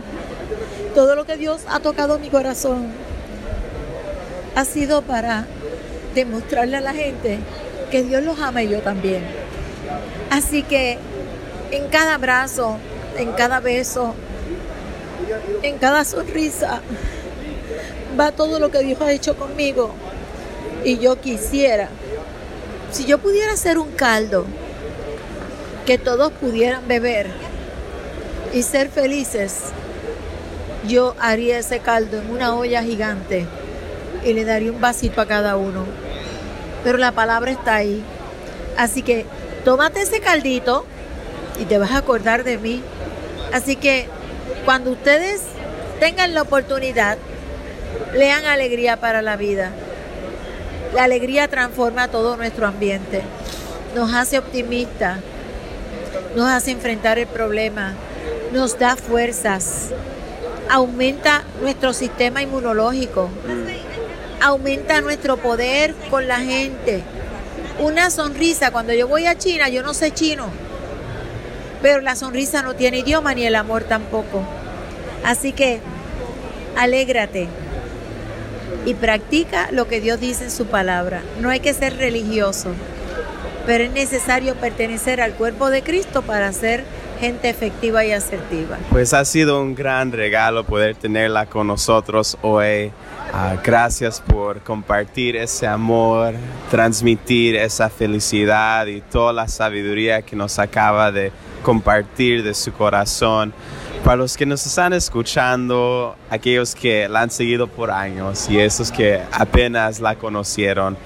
todo 0.94 1.16
lo 1.16 1.24
que 1.24 1.36
Dios 1.36 1.62
ha 1.68 1.80
tocado 1.80 2.18
mi 2.18 2.28
corazón, 2.28 2.86
ha 4.54 4.64
sido 4.64 5.02
para 5.02 5.46
demostrarle 6.14 6.76
a 6.76 6.80
la 6.80 6.92
gente 6.92 7.38
que 7.90 8.02
Dios 8.02 8.22
los 8.22 8.38
ama 8.40 8.62
y 8.62 8.68
yo 8.68 8.80
también. 8.80 9.22
Así 10.30 10.62
que 10.62 10.98
en 11.70 11.88
cada 11.88 12.14
abrazo, 12.14 12.78
en 13.16 13.32
cada 13.32 13.60
beso, 13.60 14.14
en 15.62 15.78
cada 15.78 16.04
sonrisa, 16.04 16.80
va 18.18 18.32
todo 18.32 18.58
lo 18.58 18.70
que 18.70 18.80
Dios 18.80 19.00
ha 19.00 19.12
hecho 19.12 19.36
conmigo. 19.36 19.94
Y 20.84 20.98
yo 20.98 21.20
quisiera, 21.20 21.88
si 22.90 23.04
yo 23.04 23.18
pudiera 23.18 23.52
hacer 23.52 23.78
un 23.78 23.90
caldo 23.92 24.44
que 25.86 25.98
todos 25.98 26.32
pudieran 26.32 26.86
beber 26.86 27.28
y 28.52 28.62
ser 28.62 28.88
felices, 28.88 29.72
yo 30.86 31.14
haría 31.18 31.58
ese 31.58 31.80
caldo 31.80 32.18
en 32.18 32.30
una 32.30 32.54
olla 32.54 32.82
gigante 32.82 33.46
y 34.24 34.32
le 34.32 34.44
daría 34.44 34.72
un 34.72 34.80
vasito 34.80 35.20
a 35.20 35.26
cada 35.26 35.56
uno. 35.56 35.84
Pero 36.84 36.98
la 36.98 37.12
palabra 37.12 37.50
está 37.50 37.74
ahí. 37.76 38.02
Así 38.76 39.02
que 39.02 39.26
tómate 39.64 40.02
ese 40.02 40.20
caldito 40.20 40.86
y 41.58 41.64
te 41.64 41.78
vas 41.78 41.92
a 41.92 41.98
acordar 41.98 42.44
de 42.44 42.58
mí. 42.58 42.82
Así 43.52 43.76
que 43.76 44.06
cuando 44.64 44.90
ustedes 44.90 45.42
tengan 46.00 46.34
la 46.34 46.42
oportunidad, 46.42 47.18
lean 48.14 48.44
alegría 48.44 48.98
para 48.98 49.22
la 49.22 49.36
vida. 49.36 49.72
La 50.94 51.04
alegría 51.04 51.48
transforma 51.48 52.08
todo 52.08 52.36
nuestro 52.36 52.66
ambiente, 52.66 53.22
nos 53.96 54.14
hace 54.14 54.38
optimistas, 54.38 55.18
nos 56.36 56.48
hace 56.48 56.70
enfrentar 56.70 57.18
el 57.18 57.26
problema, 57.26 57.94
nos 58.52 58.78
da 58.78 58.94
fuerzas, 58.94 59.90
aumenta 60.70 61.42
nuestro 61.60 61.92
sistema 61.92 62.42
inmunológico, 62.42 63.28
aumenta 64.44 65.00
nuestro 65.00 65.38
poder 65.38 65.94
con 66.10 66.28
la 66.28 66.36
gente. 66.36 67.02
Una 67.78 68.10
sonrisa, 68.10 68.70
cuando 68.70 68.92
yo 68.92 69.08
voy 69.08 69.24
a 69.26 69.38
China, 69.38 69.70
yo 69.70 69.82
no 69.82 69.94
sé 69.94 70.12
chino, 70.12 70.48
pero 71.80 72.02
la 72.02 72.14
sonrisa 72.14 72.62
no 72.62 72.74
tiene 72.74 72.98
idioma 72.98 73.34
ni 73.34 73.46
el 73.46 73.54
amor 73.54 73.84
tampoco. 73.84 74.42
Así 75.24 75.52
que 75.52 75.80
alégrate 76.76 77.48
y 78.84 78.92
practica 78.92 79.68
lo 79.72 79.88
que 79.88 80.02
Dios 80.02 80.20
dice 80.20 80.44
en 80.44 80.50
su 80.50 80.66
palabra. 80.66 81.22
No 81.40 81.48
hay 81.48 81.60
que 81.60 81.72
ser 81.72 81.96
religioso, 81.96 82.68
pero 83.64 83.84
es 83.84 83.92
necesario 83.92 84.56
pertenecer 84.56 85.22
al 85.22 85.32
cuerpo 85.32 85.70
de 85.70 85.82
Cristo 85.82 86.20
para 86.20 86.52
ser 86.52 86.84
gente 87.18 87.48
efectiva 87.48 88.04
y 88.04 88.12
asertiva. 88.12 88.76
Pues 88.90 89.14
ha 89.14 89.24
sido 89.24 89.62
un 89.62 89.74
gran 89.74 90.12
regalo 90.12 90.64
poder 90.64 90.96
tenerla 90.96 91.46
con 91.46 91.66
nosotros 91.66 92.36
hoy. 92.42 92.92
Ah, 93.36 93.56
gracias 93.64 94.20
por 94.20 94.60
compartir 94.60 95.34
ese 95.34 95.66
amor, 95.66 96.34
transmitir 96.70 97.56
esa 97.56 97.90
felicidad 97.90 98.86
y 98.86 99.00
toda 99.00 99.32
la 99.32 99.48
sabiduría 99.48 100.22
que 100.22 100.36
nos 100.36 100.60
acaba 100.60 101.10
de 101.10 101.32
compartir 101.64 102.44
de 102.44 102.54
su 102.54 102.72
corazón. 102.72 103.52
Para 104.04 104.18
los 104.18 104.36
que 104.36 104.46
nos 104.46 104.64
están 104.64 104.92
escuchando, 104.92 106.14
aquellos 106.30 106.76
que 106.76 107.08
la 107.08 107.22
han 107.22 107.30
seguido 107.30 107.66
por 107.66 107.90
años 107.90 108.48
y 108.48 108.60
esos 108.60 108.92
que 108.92 109.20
apenas 109.32 109.98
la 109.98 110.14
conocieron, 110.14 110.96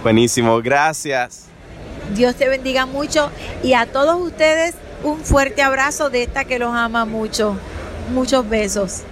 Buenísimo, 0.02 0.60
gracias. 0.64 1.44
Dios 2.16 2.34
te 2.36 2.50
bendiga 2.50 2.88
mucho 2.88 3.30
y 3.62 3.74
a 3.74 3.86
todos 3.86 4.20
ustedes 4.20 4.74
un 5.04 5.20
fuerte 5.20 5.62
abrazo 5.62 6.10
de 6.10 6.24
esta 6.24 6.46
que 6.46 6.58
los 6.58 6.74
ama 6.74 7.06
mucho. 7.06 7.56
Muchos 8.14 8.50
besos. 8.50 9.04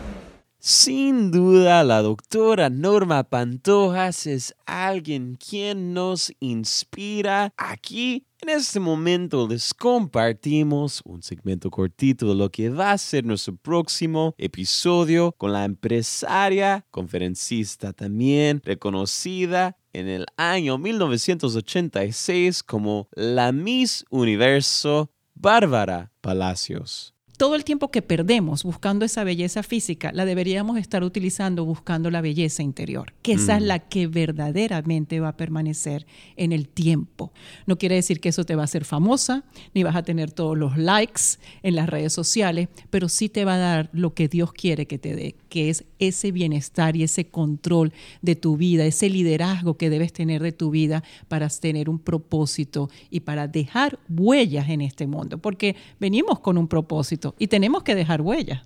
Sin 0.68 1.30
duda, 1.30 1.84
la 1.84 2.02
doctora 2.02 2.72
Norma 2.72 3.24
Pantojas 3.26 4.26
es 4.26 4.56
alguien 4.66 5.36
quien 5.36 5.94
nos 5.94 6.34
inspira. 6.40 7.54
Aquí, 7.56 8.26
en 8.42 8.50
este 8.50 8.80
momento, 8.80 9.48
les 9.48 9.76
compartimos 9.76 11.04
un 11.06 11.22
segmento 11.22 11.70
cortito 11.70 12.30
de 12.30 12.34
lo 12.34 12.50
que 12.50 12.72
va 12.72 12.94
a 12.94 12.98
ser 12.98 13.26
nuestro 13.26 13.56
próximo 13.56 14.34
episodio 14.40 15.34
con 15.34 15.54
la 15.54 15.66
empresaria, 15.66 16.84
conferencista 16.90 17.94
también 17.94 18.60
reconocida 18.66 19.78
en 19.94 20.08
el 20.08 20.26
año 20.36 20.80
1986 20.80 22.64
como 22.64 23.08
la 23.12 23.52
Miss 23.52 24.04
Universo 24.10 25.12
Bárbara 25.36 26.12
Palacios 26.22 27.15
todo 27.38 27.56
el 27.56 27.64
tiempo 27.64 27.92
que 27.92 28.02
perdemos 28.02 28.64
buscando 28.64 29.06
esa 29.06 29.24
belleza 29.24 29.64
física, 29.64 30.12
la 30.14 30.26
deberíamos 30.26 30.78
estar 30.78 31.04
utilizando 31.04 31.66
buscando 31.66 32.12
la 32.12 32.22
belleza 32.22 32.64
interior, 32.64 33.14
que 33.22 33.34
esa 33.34 33.58
es 33.58 33.64
mm. 33.64 33.66
la 33.66 33.80
que 33.80 34.08
verdaderamente 34.08 35.20
va 35.20 35.30
a 35.30 35.38
permanecer 35.38 36.06
en 36.38 36.52
el 36.52 36.68
tiempo. 36.68 37.32
No 37.66 37.78
quiere 37.78 37.96
decir 37.96 38.20
que 38.20 38.30
eso 38.30 38.46
te 38.46 38.56
va 38.56 38.64
a 38.64 38.66
hacer 38.66 38.86
famosa, 38.86 39.44
ni 39.74 39.84
vas 39.84 39.96
a 39.96 40.04
tener 40.04 40.32
todos 40.32 40.58
los 40.58 40.78
likes 40.78 41.22
en 41.64 41.76
las 41.76 41.90
redes 41.90 42.14
sociales, 42.14 42.70
pero 42.90 43.10
sí 43.10 43.30
te 43.30 43.46
va 43.46 43.56
a 43.56 43.60
dar 43.60 43.90
lo 43.94 44.14
que 44.14 44.28
Dios 44.28 44.54
quiere 44.54 44.86
que 44.86 44.98
te 44.98 45.16
dé, 45.16 45.36
que 45.50 45.70
es 45.70 45.86
ese 46.00 46.32
bienestar 46.32 46.96
y 46.96 47.04
ese 47.04 47.28
control 47.28 47.94
de 48.22 48.36
tu 48.36 48.58
vida, 48.58 48.86
ese 48.86 49.10
liderazgo 49.10 49.78
que 49.78 49.90
debes 49.90 50.14
tener 50.14 50.42
de 50.42 50.52
tu 50.52 50.70
vida 50.70 51.04
para 51.28 51.50
tener 51.50 51.90
un 51.90 52.00
propósito 52.00 52.90
y 53.10 53.22
para 53.22 53.48
dejar 53.48 54.00
huellas 54.10 54.70
en 54.70 54.82
este 54.82 55.08
mundo, 55.08 55.38
porque 55.38 55.76
venimos 56.00 56.40
con 56.40 56.58
un 56.58 56.68
propósito 56.68 57.25
y 57.40 57.48
tenemos 57.48 57.84
que 57.84 57.96
dejar 57.96 58.22
huella. 58.22 58.66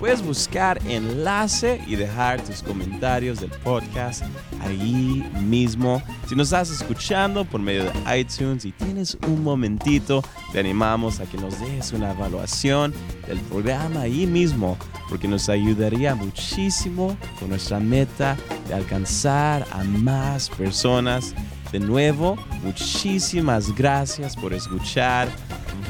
Puedes 0.00 0.22
buscar 0.22 0.80
enlace 0.86 1.78
y 1.86 1.94
dejar 1.94 2.40
tus 2.40 2.62
comentarios 2.62 3.38
del 3.38 3.50
podcast 3.50 4.24
ahí 4.62 5.22
mismo. 5.42 6.02
Si 6.26 6.34
nos 6.34 6.46
estás 6.46 6.70
escuchando 6.70 7.44
por 7.44 7.60
medio 7.60 7.84
de 7.84 8.18
iTunes 8.18 8.64
y 8.64 8.72
tienes 8.72 9.18
un 9.28 9.44
momentito, 9.44 10.24
te 10.52 10.60
animamos 10.60 11.20
a 11.20 11.26
que 11.26 11.36
nos 11.36 11.60
dejes 11.60 11.92
una 11.92 12.12
evaluación 12.12 12.94
del 13.26 13.38
programa 13.40 14.00
ahí 14.00 14.26
mismo, 14.26 14.78
porque 15.10 15.28
nos 15.28 15.50
ayudaría 15.50 16.14
muchísimo 16.14 17.14
con 17.38 17.50
nuestra 17.50 17.78
meta 17.78 18.38
de 18.68 18.74
alcanzar 18.74 19.66
a 19.70 19.84
más 19.84 20.48
personas. 20.48 21.34
De 21.72 21.78
nuevo, 21.78 22.38
muchísimas 22.64 23.74
gracias 23.74 24.34
por 24.34 24.54
escuchar 24.54 25.28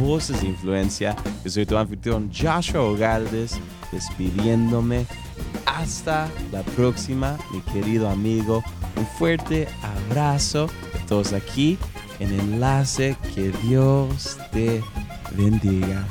Voces 0.00 0.42
de 0.42 0.48
Influencia. 0.48 1.14
Yo 1.44 1.50
soy 1.52 1.64
tu 1.64 1.76
anfitrión 1.76 2.28
Joshua 2.34 2.82
Ogaldes 2.82 3.60
despidiéndome. 3.92 5.06
Hasta 5.66 6.28
la 6.52 6.62
próxima, 6.62 7.38
mi 7.52 7.60
querido 7.72 8.08
amigo. 8.08 8.62
Un 8.96 9.06
fuerte 9.06 9.68
abrazo 9.82 10.68
todos 11.08 11.32
aquí 11.32 11.78
en 12.18 12.38
Enlace. 12.38 13.16
Que 13.34 13.50
Dios 13.64 14.38
te 14.52 14.82
bendiga. 15.36 16.06